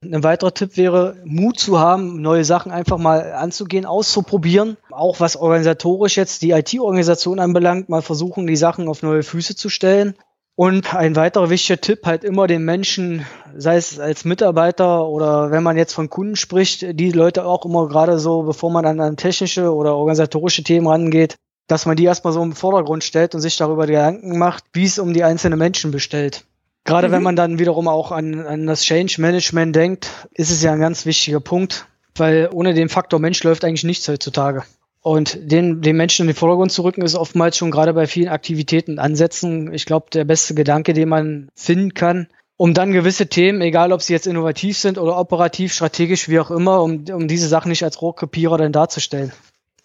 Ein 0.02 0.22
weiterer 0.22 0.52
Tipp 0.52 0.76
wäre, 0.76 1.16
Mut 1.24 1.58
zu 1.58 1.78
haben, 1.78 2.20
neue 2.20 2.44
Sachen 2.44 2.70
einfach 2.70 2.98
mal 2.98 3.32
anzugehen, 3.32 3.86
auszuprobieren. 3.86 4.76
Auch 4.90 5.20
was 5.20 5.36
organisatorisch 5.36 6.18
jetzt 6.18 6.42
die 6.42 6.50
IT-Organisation 6.50 7.38
anbelangt, 7.38 7.88
mal 7.88 8.02
versuchen, 8.02 8.46
die 8.46 8.56
Sachen 8.56 8.88
auf 8.88 9.02
neue 9.02 9.22
Füße 9.22 9.56
zu 9.56 9.70
stellen. 9.70 10.16
Und 10.56 10.94
ein 10.94 11.16
weiterer 11.16 11.50
wichtiger 11.50 11.78
Tipp, 11.78 12.06
halt 12.06 12.24
immer 12.24 12.46
den 12.46 12.64
Menschen, 12.64 13.26
sei 13.54 13.76
es 13.76 14.00
als 14.00 14.24
Mitarbeiter 14.24 15.06
oder 15.06 15.50
wenn 15.50 15.62
man 15.62 15.76
jetzt 15.76 15.92
von 15.92 16.08
Kunden 16.08 16.34
spricht, 16.34 16.98
die 16.98 17.12
Leute 17.12 17.44
auch 17.44 17.66
immer 17.66 17.88
gerade 17.88 18.18
so, 18.18 18.42
bevor 18.42 18.70
man 18.70 18.82
dann 18.82 18.98
an 19.00 19.18
technische 19.18 19.74
oder 19.74 19.94
organisatorische 19.94 20.62
Themen 20.62 20.86
rangeht, 20.86 21.36
dass 21.66 21.84
man 21.84 21.96
die 21.96 22.04
erstmal 22.04 22.32
so 22.32 22.42
im 22.42 22.54
Vordergrund 22.54 23.04
stellt 23.04 23.34
und 23.34 23.42
sich 23.42 23.58
darüber 23.58 23.86
Gedanken 23.86 24.38
macht, 24.38 24.64
wie 24.72 24.84
es 24.84 24.98
um 24.98 25.12
die 25.12 25.24
einzelnen 25.24 25.58
Menschen 25.58 25.90
bestellt. 25.90 26.46
Gerade 26.84 27.08
mhm. 27.08 27.12
wenn 27.12 27.22
man 27.22 27.36
dann 27.36 27.58
wiederum 27.58 27.86
auch 27.86 28.10
an, 28.10 28.46
an 28.46 28.66
das 28.66 28.82
Change 28.82 29.20
Management 29.20 29.76
denkt, 29.76 30.08
ist 30.32 30.50
es 30.50 30.62
ja 30.62 30.72
ein 30.72 30.80
ganz 30.80 31.04
wichtiger 31.04 31.40
Punkt, 31.40 31.86
weil 32.14 32.48
ohne 32.50 32.72
den 32.72 32.88
Faktor 32.88 33.20
Mensch 33.20 33.42
läuft 33.44 33.62
eigentlich 33.62 33.84
nichts 33.84 34.08
heutzutage. 34.08 34.64
Und 35.06 35.38
den, 35.52 35.82
den 35.82 35.96
Menschen 35.96 36.22
in 36.22 36.26
den 36.26 36.34
Vordergrund 36.34 36.72
zu 36.72 36.82
rücken, 36.82 37.02
ist 37.02 37.14
oftmals 37.14 37.56
schon 37.56 37.70
gerade 37.70 37.94
bei 37.94 38.08
vielen 38.08 38.26
Aktivitäten 38.26 38.98
Ansätzen, 38.98 39.72
ich 39.72 39.86
glaube, 39.86 40.06
der 40.12 40.24
beste 40.24 40.52
Gedanke, 40.52 40.94
den 40.94 41.08
man 41.08 41.48
finden 41.54 41.94
kann, 41.94 42.26
um 42.56 42.74
dann 42.74 42.90
gewisse 42.90 43.28
Themen, 43.28 43.60
egal 43.60 43.92
ob 43.92 44.02
sie 44.02 44.14
jetzt 44.14 44.26
innovativ 44.26 44.76
sind 44.76 44.98
oder 44.98 45.16
operativ, 45.16 45.72
strategisch, 45.72 46.28
wie 46.28 46.40
auch 46.40 46.50
immer, 46.50 46.82
um, 46.82 47.04
um 47.12 47.28
diese 47.28 47.46
Sachen 47.46 47.68
nicht 47.68 47.84
als 47.84 48.02
Rohrkrepierer 48.02 48.58
dann 48.58 48.72
darzustellen. 48.72 49.30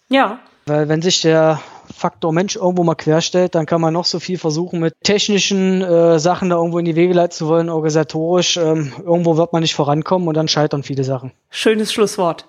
Ja. 0.08 0.40
Weil 0.66 0.88
wenn 0.88 1.02
sich 1.02 1.20
der 1.20 1.60
Faktor 1.96 2.32
Mensch 2.32 2.56
irgendwo 2.56 2.82
mal 2.82 2.96
querstellt, 2.96 3.54
dann 3.54 3.64
kann 3.64 3.80
man 3.80 3.94
noch 3.94 4.06
so 4.06 4.18
viel 4.18 4.38
versuchen, 4.38 4.80
mit 4.80 4.94
technischen 5.04 5.82
äh, 5.82 6.18
Sachen 6.18 6.50
da 6.50 6.56
irgendwo 6.56 6.80
in 6.80 6.84
die 6.84 6.96
Wege 6.96 7.14
leiten 7.14 7.30
zu 7.30 7.46
wollen, 7.46 7.68
organisatorisch. 7.68 8.56
Ähm, 8.56 8.92
irgendwo 8.98 9.36
wird 9.36 9.52
man 9.52 9.62
nicht 9.62 9.76
vorankommen 9.76 10.26
und 10.26 10.36
dann 10.36 10.48
scheitern 10.48 10.82
viele 10.82 11.04
Sachen. 11.04 11.30
Schönes 11.48 11.92
Schlusswort. 11.92 12.46